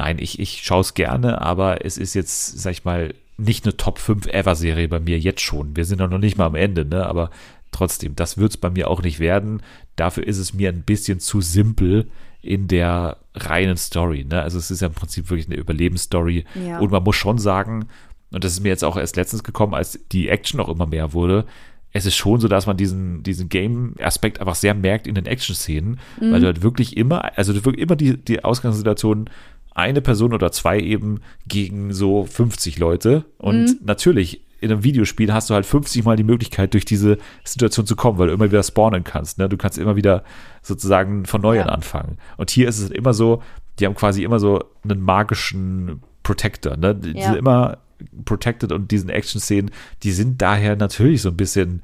[0.00, 3.76] Nein, ich, ich schaue es gerne, aber es ist jetzt, sag ich mal, nicht eine
[3.76, 5.76] Top 5 Ever-Serie bei mir jetzt schon.
[5.76, 7.04] Wir sind ja noch nicht mal am Ende, ne?
[7.04, 7.28] Aber
[7.70, 9.60] trotzdem, das wird es bei mir auch nicht werden.
[9.96, 12.06] Dafür ist es mir ein bisschen zu simpel
[12.40, 14.24] in der reinen Story.
[14.24, 14.40] Ne?
[14.40, 16.46] Also es ist ja im Prinzip wirklich eine Überlebensstory.
[16.66, 16.78] Ja.
[16.78, 17.86] Und man muss schon sagen,
[18.32, 21.12] und das ist mir jetzt auch erst letztens gekommen, als die Action auch immer mehr
[21.12, 21.44] wurde,
[21.92, 26.00] es ist schon so, dass man diesen, diesen Game-Aspekt einfach sehr merkt in den Action-Szenen,
[26.20, 26.32] mhm.
[26.32, 29.28] weil du halt wirklich immer, also du wirklich immer die, die Ausgangssituation
[29.74, 33.24] eine Person oder zwei eben gegen so 50 Leute.
[33.38, 33.78] Und mhm.
[33.84, 37.96] natürlich in einem Videospiel hast du halt 50 Mal die Möglichkeit, durch diese Situation zu
[37.96, 39.38] kommen, weil du immer wieder spawnen kannst.
[39.38, 39.48] Ne?
[39.48, 40.22] Du kannst immer wieder
[40.62, 41.72] sozusagen von Neuem ja.
[41.72, 42.18] anfangen.
[42.36, 43.42] Und hier ist es immer so,
[43.78, 46.76] die haben quasi immer so einen magischen Protector.
[46.76, 46.94] Ne?
[46.94, 47.28] Die ja.
[47.28, 47.78] sind immer
[48.24, 49.70] protected und diesen Action-Szenen,
[50.02, 51.82] die sind daher natürlich so ein bisschen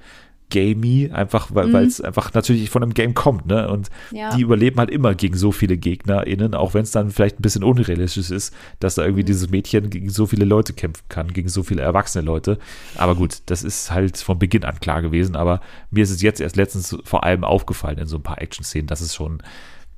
[0.51, 1.77] gamey, einfach weil mhm.
[1.77, 3.69] es einfach natürlich von einem Game kommt, ne?
[3.69, 4.35] Und ja.
[4.35, 7.65] die überleben halt immer gegen so viele GegnerInnen, auch wenn es dann vielleicht ein bisschen
[7.65, 9.27] unrealistisch ist, dass da irgendwie mhm.
[9.27, 12.59] dieses Mädchen gegen so viele Leute kämpfen kann, gegen so viele erwachsene Leute.
[12.97, 16.41] Aber gut, das ist halt von Beginn an klar gewesen, aber mir ist es jetzt
[16.41, 19.43] erst letztens vor allem aufgefallen in so ein paar Action-Szenen, dass es schon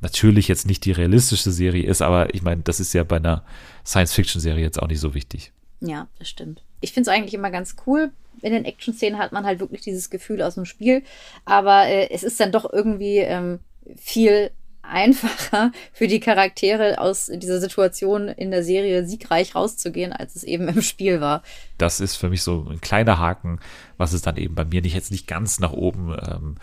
[0.00, 3.44] natürlich jetzt nicht die realistischste Serie ist, aber ich meine, das ist ja bei einer
[3.84, 5.52] Science-Fiction-Serie jetzt auch nicht so wichtig.
[5.80, 6.62] Ja, das stimmt.
[6.80, 8.10] Ich finde es eigentlich immer ganz cool.
[8.40, 11.02] In den Action-Szenen hat man halt wirklich dieses Gefühl aus dem Spiel.
[11.44, 13.58] Aber äh, es ist dann doch irgendwie ähm,
[13.96, 14.50] viel
[14.82, 20.68] einfacher für die Charaktere aus dieser Situation in der Serie siegreich rauszugehen, als es eben
[20.68, 21.42] im Spiel war.
[21.76, 23.60] Das ist für mich so ein kleiner Haken,
[23.96, 26.56] was es dann eben bei mir nicht jetzt nicht ganz nach oben ähm,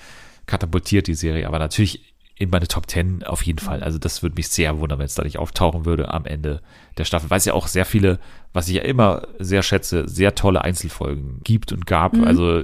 [0.46, 1.48] katapultiert, die Serie.
[1.48, 3.82] Aber natürlich in meine Top 10 auf jeden Fall.
[3.82, 6.62] Also das würde mich sehr wundern, wenn es da nicht auftauchen würde am Ende
[6.98, 8.20] der Staffel, weil es ja auch sehr viele,
[8.52, 12.14] was ich ja immer sehr schätze, sehr tolle Einzelfolgen gibt und gab.
[12.14, 12.26] Mhm.
[12.26, 12.64] Also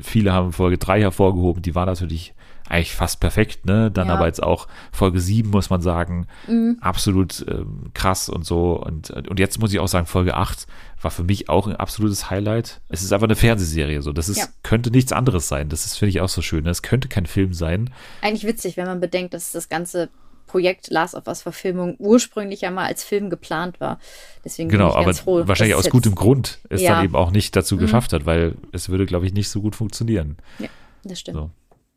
[0.00, 2.34] viele haben Folge 3 hervorgehoben, die war natürlich
[2.68, 3.90] eigentlich fast perfekt, ne?
[3.90, 4.14] Dann ja.
[4.14, 6.76] aber jetzt auch Folge 7, muss man sagen, mhm.
[6.80, 8.74] absolut ähm, krass und so.
[8.74, 10.66] Und, und jetzt muss ich auch sagen, Folge 8
[11.00, 12.80] war für mich auch ein absolutes Highlight.
[12.88, 14.12] Es ist einfach eine Fernsehserie, so.
[14.12, 14.46] Das ist, ja.
[14.62, 15.68] könnte nichts anderes sein.
[15.68, 16.66] Das ist, finde ich, auch so schön.
[16.66, 17.90] Es könnte kein Film sein.
[18.20, 20.08] Eigentlich witzig, wenn man bedenkt, dass das ganze
[20.46, 24.00] Projekt Last of Us Verfilmung ursprünglich ja mal als Film geplant war.
[24.44, 26.94] Deswegen genau, bin ich ganz aber froh, wahrscheinlich aus gutem Grund es ja.
[26.94, 27.80] dann eben auch nicht dazu mhm.
[27.80, 30.38] geschafft hat, weil es würde, glaube ich, nicht so gut funktionieren.
[30.58, 30.68] Ja,
[31.04, 31.36] das stimmt.
[31.36, 31.50] So.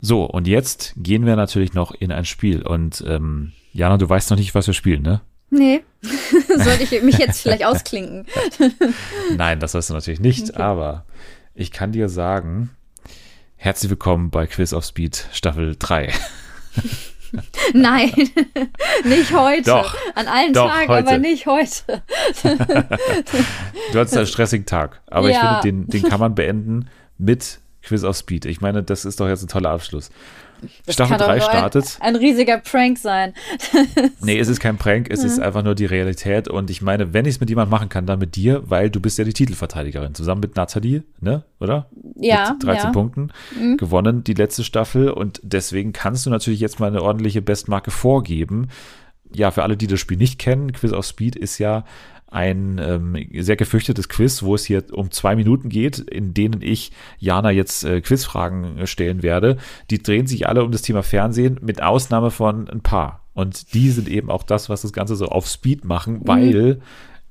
[0.03, 2.63] So, und jetzt gehen wir natürlich noch in ein Spiel.
[2.63, 5.21] Und ähm, Jana, du weißt noch nicht, was wir spielen, ne?
[5.51, 5.83] Nee.
[6.47, 8.25] Sollte ich mich jetzt vielleicht ausklinken?
[9.35, 10.61] Nein, das weißt du natürlich nicht, okay.
[10.61, 11.05] aber
[11.53, 12.69] ich kann dir sagen,
[13.57, 16.13] herzlich willkommen bei Quiz of Speed Staffel 3.
[17.73, 18.13] Nein,
[19.03, 19.63] nicht heute.
[19.63, 21.07] Doch, An allen doch, Tagen, heute.
[21.09, 22.01] aber nicht heute.
[23.91, 25.35] du hattest einen stressigen Tag, aber ja.
[25.35, 28.45] ich finde, den, den kann man beenden mit Quiz of Speed.
[28.45, 30.11] Ich meine, das ist doch jetzt ein toller Abschluss.
[30.85, 31.97] Das Staffel 3 startet.
[31.99, 33.33] Ein, ein, riesiger Prank sein.
[34.21, 35.27] nee, es ist kein Prank, es mhm.
[35.27, 36.47] ist einfach nur die Realität.
[36.47, 38.99] Und ich meine, wenn ich es mit jemandem machen kann, dann mit dir, weil du
[38.99, 40.15] bist ja die Titelverteidigerin.
[40.15, 41.43] Zusammen mit Nathalie, ne?
[41.59, 41.87] Oder?
[42.15, 42.51] Ja.
[42.51, 42.91] Mit 13 ja.
[42.91, 43.77] Punkten mhm.
[43.77, 45.09] gewonnen, die letzte Staffel.
[45.09, 48.69] Und deswegen kannst du natürlich jetzt mal eine ordentliche Bestmarke vorgeben.
[49.33, 51.85] Ja, für alle, die das Spiel nicht kennen, Quiz of Speed ist ja
[52.31, 56.91] ein ähm, sehr gefürchtetes Quiz, wo es hier um zwei Minuten geht, in denen ich
[57.19, 59.57] Jana jetzt äh, Quizfragen stellen werde.
[59.89, 63.25] Die drehen sich alle um das Thema Fernsehen, mit Ausnahme von ein paar.
[63.33, 66.27] Und die sind eben auch das, was das Ganze so auf Speed machen, mhm.
[66.27, 66.81] weil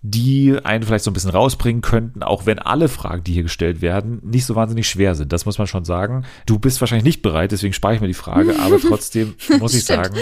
[0.03, 3.83] die einen vielleicht so ein bisschen rausbringen könnten, auch wenn alle Fragen, die hier gestellt
[3.83, 5.33] werden, nicht so wahnsinnig schwer sind.
[5.33, 6.25] Das muss man schon sagen.
[6.47, 9.85] Du bist wahrscheinlich nicht bereit, deswegen spare ich mir die Frage, aber trotzdem muss ich
[9.85, 10.15] sagen,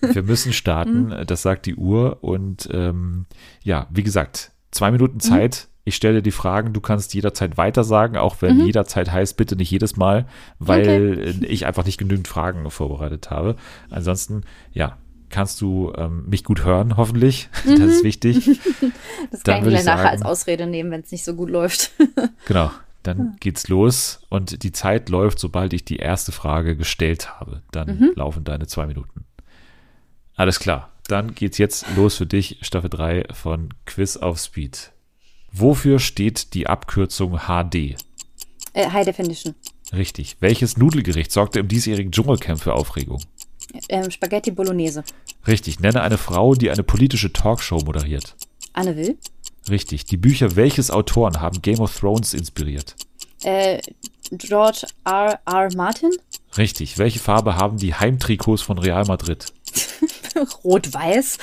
[0.00, 1.08] wir müssen starten.
[1.08, 1.26] Mhm.
[1.26, 2.18] Das sagt die Uhr.
[2.22, 3.26] Und ähm,
[3.62, 5.20] ja, wie gesagt, zwei Minuten mhm.
[5.20, 5.68] Zeit.
[5.88, 8.66] Ich stelle die Fragen, du kannst jederzeit weiter sagen, auch wenn mhm.
[8.66, 10.26] jederzeit heißt, bitte nicht jedes Mal,
[10.58, 11.46] weil okay.
[11.46, 13.54] ich einfach nicht genügend Fragen vorbereitet habe.
[13.88, 14.96] Ansonsten, ja,
[15.30, 17.48] kannst du ähm, mich gut hören, hoffentlich.
[17.66, 17.80] Mhm.
[17.80, 18.46] Das ist wichtig.
[19.30, 21.90] Das dann kann ich nachher als Ausrede nehmen, wenn es nicht so gut läuft.
[22.46, 22.70] genau.
[23.02, 27.62] Dann geht's los und die Zeit läuft, sobald ich die erste Frage gestellt habe.
[27.72, 28.12] Dann mhm.
[28.14, 29.24] laufen deine zwei Minuten.
[30.34, 30.90] Alles klar.
[31.08, 34.92] Dann geht's jetzt los für dich, Staffel 3 von Quiz auf Speed.
[35.52, 37.96] Wofür steht die Abkürzung HD?
[38.72, 39.54] Äh, High Definition.
[39.92, 40.36] Richtig.
[40.40, 43.22] Welches Nudelgericht sorgte im diesjährigen Dschungelcamp für Aufregung?
[43.88, 45.04] Ähm, Spaghetti Bolognese.
[45.46, 45.80] Richtig.
[45.80, 48.34] Nenne eine Frau, die eine politische Talkshow moderiert.
[48.72, 49.18] Anne Will.
[49.68, 50.04] Richtig.
[50.04, 52.94] Die Bücher welches Autoren haben Game of Thrones inspiriert?
[53.42, 53.80] Äh,
[54.30, 55.40] George R.
[55.44, 55.68] R.
[55.74, 56.10] Martin.
[56.56, 56.98] Richtig.
[56.98, 59.46] Welche Farbe haben die Heimtrikots von Real Madrid?
[60.64, 61.38] Rot-Weiß.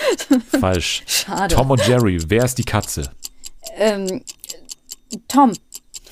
[0.59, 1.03] Falsch.
[1.07, 1.55] Schade.
[1.55, 2.19] Tom und Jerry.
[2.27, 3.11] Wer ist die Katze?
[3.75, 4.23] Ähm,
[5.27, 5.53] Tom.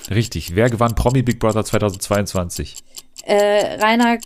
[0.09, 0.55] Richtig.
[0.55, 2.77] Wer gewann Promi Big Brother 2022?
[3.23, 4.17] Äh, Rainer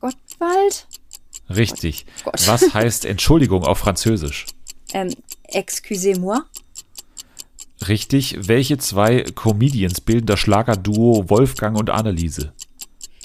[0.00, 0.86] Gottwald?
[1.48, 2.06] Richtig.
[2.24, 4.46] Oh Was heißt Entschuldigung auf Französisch?
[4.92, 6.40] Ähm, excusez-moi.
[7.88, 8.36] Richtig.
[8.48, 12.52] Welche zwei Comedians bilden das Schlagerduo Wolfgang und Anneliese?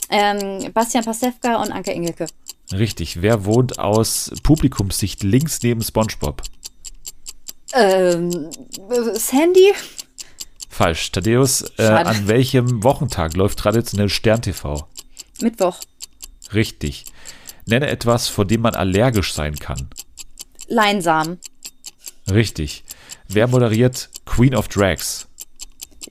[0.10, 2.28] Ähm, Bastian Pastewka und Anke Engelke.
[2.72, 3.22] Richtig.
[3.22, 6.44] Wer wohnt aus Publikumssicht links neben SpongeBob?
[7.74, 8.50] Ähm,
[9.14, 9.74] Sandy?
[10.70, 11.12] Falsch.
[11.12, 14.88] Thaddeus, äh, an welchem Wochentag läuft traditionell Stern TV?
[15.42, 15.80] Mittwoch.
[16.54, 17.06] Richtig.
[17.66, 19.90] Nenne etwas, vor dem man allergisch sein kann.
[20.68, 21.40] Leinsamen.
[22.30, 22.84] Richtig.
[23.28, 25.28] Wer moderiert Queen of Drags?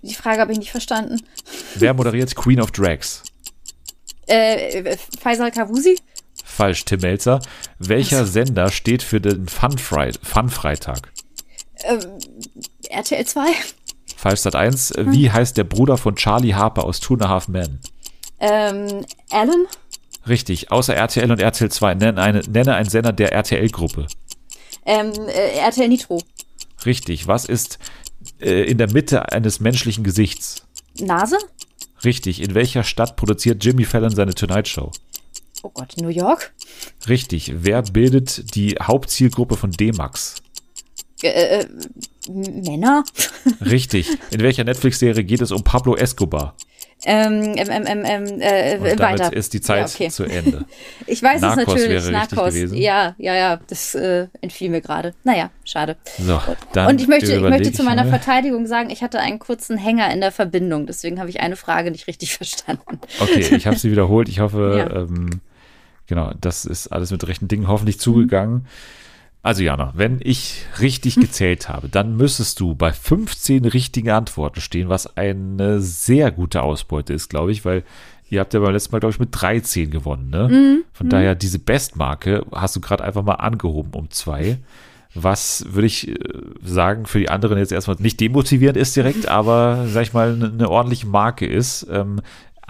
[0.03, 1.23] Die Frage habe ich nicht verstanden.
[1.75, 3.23] Wer moderiert Queen of Drags?
[4.27, 5.99] Äh, Faisal Kavusi?
[6.45, 7.41] Falsch, Tim Melzer.
[7.79, 10.19] Welcher Sender steht für den Fun-Freitag?
[10.23, 10.51] Fun
[11.85, 12.19] ähm,
[12.89, 13.43] RTL 2?
[14.17, 14.95] Falsch, Sat 1.
[14.99, 17.81] Wie heißt der Bruder von Charlie Harper aus Two and a Half Men?
[18.39, 19.67] Ähm, Alan?
[20.29, 21.95] Richtig, außer RTL und RTL 2.
[21.95, 24.07] Nenne, eine, nenne einen Sender der RTL-Gruppe.
[24.87, 26.23] Ähm, äh, RTL Nitro.
[26.85, 27.79] Richtig, was ist
[28.41, 30.67] äh, in der Mitte eines menschlichen Gesichts?
[30.99, 31.39] Nase?
[32.05, 34.91] Richtig, in welcher Stadt produziert Jimmy Fallon seine Tonight Show?
[35.63, 36.53] Oh Gott, New York?
[37.09, 40.37] Richtig, wer bildet die Hauptzielgruppe von D-Max?
[41.23, 41.67] Äh, äh,
[42.31, 43.05] Männer?
[43.61, 46.55] Richtig, in welcher Netflix-Serie geht es um Pablo Escobar?
[47.07, 49.33] Ähm, ähm, ähm, ähm, äh, Und damit weiter.
[49.33, 50.09] ist die Zeit Ja, okay.
[50.11, 50.65] zu Ende.
[51.07, 52.55] Ich weiß Narcos es natürlich, wäre Narcos.
[52.55, 52.77] gewesen.
[52.77, 55.15] Ja, ja, ja, das äh, entfiel mir gerade.
[55.25, 55.97] Naja, schade.
[56.19, 56.41] So,
[56.73, 58.05] dann Und ich möchte, ich möchte zu meiner.
[58.05, 61.91] Verteidigung sagen, ich hatte einen kurzen Hänger in der Verbindung, deswegen habe ich eine Frage
[61.91, 63.01] nicht richtig verstanden.
[63.19, 64.29] Okay, ich habe sie wiederholt.
[64.29, 65.01] Ich hoffe, Ja.
[65.01, 65.41] ähm,
[66.07, 68.67] genau, das ist alles mit rechten Dingen hoffentlich zugegangen.
[69.43, 74.91] Also Jana, wenn ich richtig gezählt habe, dann müsstest du bei 15 richtigen Antworten stehen,
[74.91, 77.83] was eine sehr gute Ausbeute ist, glaube ich, weil
[78.29, 80.29] ihr habt ja beim letzten Mal, glaube ich, mit 13 gewonnen.
[80.31, 80.83] Ne?
[80.93, 84.59] Von daher, diese Bestmarke hast du gerade einfach mal angehoben um zwei.
[85.13, 86.15] Was würde ich äh,
[86.63, 90.53] sagen, für die anderen jetzt erstmal nicht demotivierend ist direkt, aber sag ich mal, eine,
[90.53, 91.85] eine ordentliche Marke ist.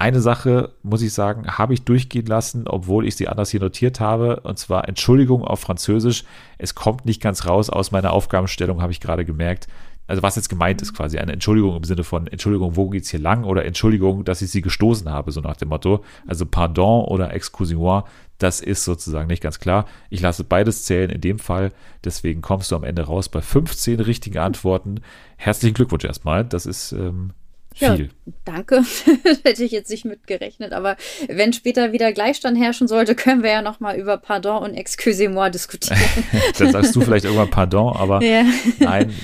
[0.00, 4.00] Eine Sache, muss ich sagen, habe ich durchgehen lassen, obwohl ich sie anders hier notiert
[4.00, 6.24] habe, und zwar Entschuldigung auf Französisch.
[6.56, 9.68] Es kommt nicht ganz raus aus meiner Aufgabenstellung, habe ich gerade gemerkt.
[10.06, 13.20] Also was jetzt gemeint ist quasi eine Entschuldigung im Sinne von Entschuldigung, wo geht's hier
[13.20, 16.02] lang oder Entschuldigung, dass ich sie gestoßen habe, so nach dem Motto.
[16.26, 18.04] Also Pardon oder Excusez-moi,
[18.38, 19.84] das ist sozusagen nicht ganz klar.
[20.08, 21.72] Ich lasse beides zählen in dem Fall,
[22.04, 25.02] deswegen kommst du am Ende raus bei 15 richtigen Antworten.
[25.36, 27.34] Herzlichen Glückwunsch erstmal, das ist ähm,
[27.76, 28.10] Ja, viel.
[28.44, 28.84] danke.
[29.44, 30.96] Hätte ich jetzt nicht mitgerechnet, aber
[31.28, 36.00] wenn später wieder Gleichstand herrschen sollte, können wir ja nochmal über Pardon und Excusez-moi diskutieren.
[36.58, 38.44] Dann sagst du vielleicht irgendwann Pardon, aber ja.
[38.78, 39.14] nein,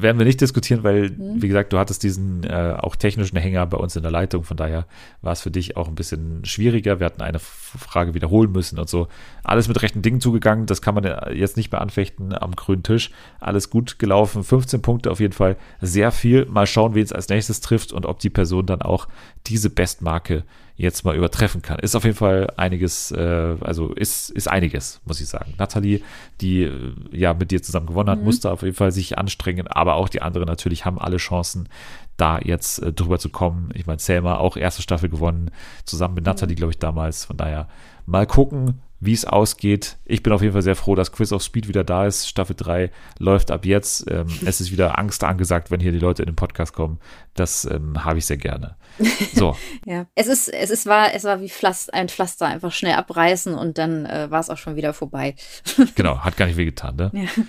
[0.00, 3.76] werden wir nicht diskutieren, weil, wie gesagt, du hattest diesen äh, auch technischen Hänger bei
[3.76, 4.44] uns in der Leitung.
[4.44, 4.86] Von daher
[5.20, 7.00] war es für dich auch ein bisschen schwieriger.
[7.00, 9.08] Wir hatten eine Frage wiederholen müssen und so.
[9.44, 10.66] Alles mit rechten Dingen zugegangen.
[10.66, 13.10] Das kann man ja jetzt nicht mehr anfechten am grünen Tisch.
[13.40, 14.44] Alles gut gelaufen.
[14.44, 15.56] 15 Punkte auf jeden Fall.
[15.80, 16.46] Sehr viel.
[16.46, 19.08] Mal schauen, wen es als nächstes trifft und ob die Person dann auch
[19.46, 20.44] diese Bestmarke
[20.76, 21.78] jetzt mal übertreffen kann.
[21.78, 25.54] Ist auf jeden Fall einiges, äh, also ist, ist einiges, muss ich sagen.
[25.58, 26.02] Nathalie,
[26.40, 29.94] die äh, ja mit dir zusammen gewonnen hat, musste auf jeden Fall sich anstrengen, aber
[29.94, 31.68] auch die anderen natürlich haben alle Chancen,
[32.16, 33.70] da jetzt äh, drüber zu kommen.
[33.74, 35.50] Ich meine, Selma auch erste Staffel gewonnen,
[35.84, 37.24] zusammen mit Nathalie, glaube ich, damals.
[37.24, 37.68] Von daher
[38.06, 39.96] mal gucken, wie es ausgeht.
[40.04, 42.28] Ich bin auf jeden Fall sehr froh, dass Quiz of Speed wieder da ist.
[42.28, 44.08] Staffel 3 läuft ab jetzt.
[44.08, 46.98] Ähm, es ist wieder Angst angesagt, wenn hier die Leute in den Podcast kommen.
[47.34, 48.76] Das ähm, habe ich sehr gerne.
[49.34, 52.94] So, Ja, es ist, es ist, war, es war wie Pflaster, ein Pflaster einfach schnell
[52.94, 55.34] abreißen und dann äh, war es auch schon wieder vorbei.
[55.94, 57.10] genau, hat gar nicht wehgetan, ne?
[57.14, 57.44] Ja.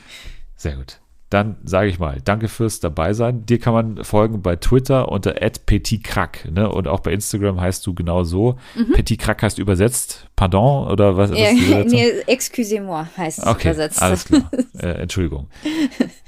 [0.55, 0.99] Sehr gut.
[1.33, 3.43] Dann sage ich mal, danke fürs Dabeisein.
[3.47, 6.69] Dir kann man folgen bei Twitter unter @petitcrack, ne?
[6.71, 8.59] Und auch bei Instagram heißt du genau so.
[8.93, 11.31] Petit Crack heißt übersetzt, pardon oder was?
[11.31, 11.51] Ja,
[11.85, 13.99] nee, Excusez-moi heißt es Okay, übersetzt.
[14.01, 14.49] alles klar.
[14.79, 15.47] Äh, Entschuldigung.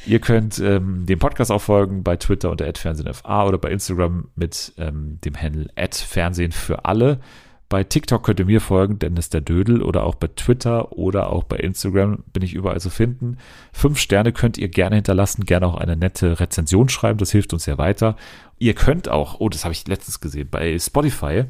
[0.05, 4.73] Ihr könnt ähm, dem Podcast auch folgen bei Twitter unter @fernsehenfa oder bei Instagram mit
[4.77, 7.19] ähm, dem Handle @fernsehen für alle.
[7.67, 11.43] Bei TikTok könnt ihr mir folgen, Dennis der Dödel, oder auch bei Twitter oder auch
[11.43, 13.37] bei Instagram bin ich überall zu finden.
[13.73, 17.63] Fünf Sterne könnt ihr gerne hinterlassen, gerne auch eine nette Rezension schreiben, das hilft uns
[17.63, 18.17] sehr weiter.
[18.59, 21.45] Ihr könnt auch, oh, das habe ich letztens gesehen, bei Spotify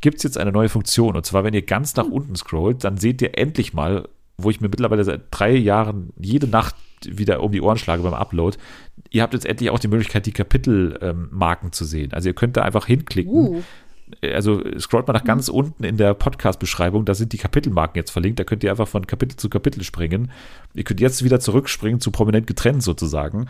[0.00, 1.16] gibt es jetzt eine neue Funktion.
[1.16, 4.08] Und zwar, wenn ihr ganz nach unten scrollt, dann seht ihr endlich mal,
[4.38, 8.14] wo ich mir mittlerweile seit drei Jahren jede Nacht wieder um die Ohren schlage beim
[8.14, 8.56] Upload.
[9.10, 12.12] Ihr habt jetzt endlich auch die Möglichkeit, die Kapitelmarken zu sehen.
[12.12, 13.32] Also ihr könnt da einfach hinklicken.
[13.32, 13.62] Uh,
[14.22, 18.38] Also scrollt mal nach ganz unten in der Podcast-Beschreibung, da sind die Kapitelmarken jetzt verlinkt.
[18.38, 20.30] Da könnt ihr einfach von Kapitel zu Kapitel springen.
[20.74, 23.46] Ihr könnt jetzt wieder zurückspringen zu prominent getrennt sozusagen.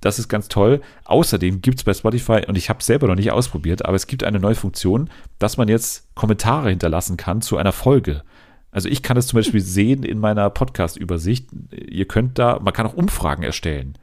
[0.00, 0.82] Das ist ganz toll.
[1.04, 4.06] Außerdem gibt es bei Spotify, und ich habe es selber noch nicht ausprobiert, aber es
[4.06, 8.22] gibt eine neue Funktion, dass man jetzt Kommentare hinterlassen kann zu einer Folge.
[8.70, 11.48] Also ich kann es zum Beispiel sehen in meiner Podcast-Übersicht.
[11.72, 13.96] Ihr könnt da, man kann auch Umfragen erstellen.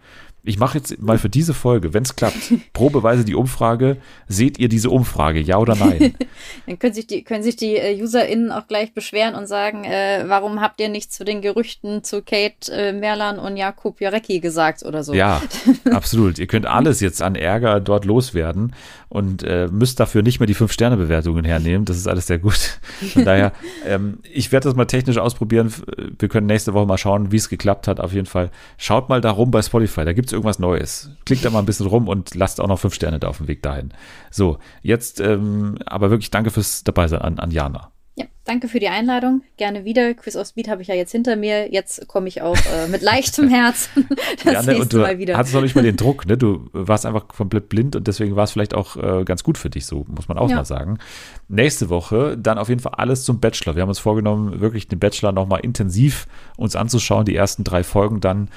[0.45, 3.97] Ich mache jetzt mal für diese Folge, wenn es klappt, probeweise die Umfrage.
[4.27, 6.15] Seht ihr diese Umfrage, ja oder nein?
[6.67, 10.25] dann können sich die, können sich die äh, UserInnen auch gleich beschweren und sagen, äh,
[10.27, 14.83] warum habt ihr nichts zu den Gerüchten zu Kate äh, Merlan und Jakub Jarecki gesagt
[14.83, 15.13] oder so?
[15.13, 15.41] Ja,
[15.91, 16.39] absolut.
[16.39, 18.75] Ihr könnt alles jetzt an Ärger dort loswerden
[19.07, 21.85] und äh, müsst dafür nicht mehr die Fünf-Sterne-Bewertungen hernehmen.
[21.85, 22.79] Das ist alles sehr gut.
[23.13, 23.53] Von daher,
[23.85, 25.71] ähm, ich werde das mal technisch ausprobieren.
[26.19, 28.01] Wir können nächste Woche mal schauen, wie es geklappt hat.
[28.01, 30.03] Auf jeden Fall schaut mal da rum bei Spotify.
[30.03, 31.11] Da gibt es irgendwas Neues.
[31.25, 33.47] Klickt da mal ein bisschen rum und lasst auch noch fünf Sterne da auf dem
[33.47, 33.93] Weg dahin.
[34.31, 37.93] So, jetzt ähm, aber wirklich danke fürs Dabeisein an, an Jana.
[38.15, 39.41] Ja, danke für die Einladung.
[39.57, 40.13] Gerne wieder.
[40.13, 41.71] Quiz of Speed habe ich ja jetzt hinter mir.
[41.71, 43.89] Jetzt komme ich auch äh, mit leichtem Herz
[44.43, 45.35] das ja, ne, nächste Mal wieder.
[45.35, 46.37] Hattest noch nicht mal den Druck, ne?
[46.37, 49.71] Du warst einfach komplett blind und deswegen war es vielleicht auch äh, ganz gut für
[49.71, 50.57] dich, so muss man auch ja.
[50.57, 50.99] mal sagen.
[51.47, 53.75] Nächste Woche dann auf jeden Fall alles zum Bachelor.
[53.75, 57.25] Wir haben uns vorgenommen, wirklich den Bachelor nochmal intensiv uns anzuschauen.
[57.25, 58.49] Die ersten drei Folgen dann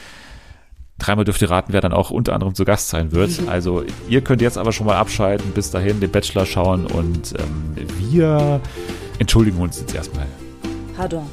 [0.99, 3.31] Dreimal dürft ihr raten, wer dann auch unter anderem zu Gast sein wird.
[3.49, 7.87] Also ihr könnt jetzt aber schon mal abschalten, bis dahin den Bachelor schauen und ähm,
[7.99, 8.61] wir
[9.19, 10.27] entschuldigen uns jetzt erstmal.
[10.97, 11.27] Pardon.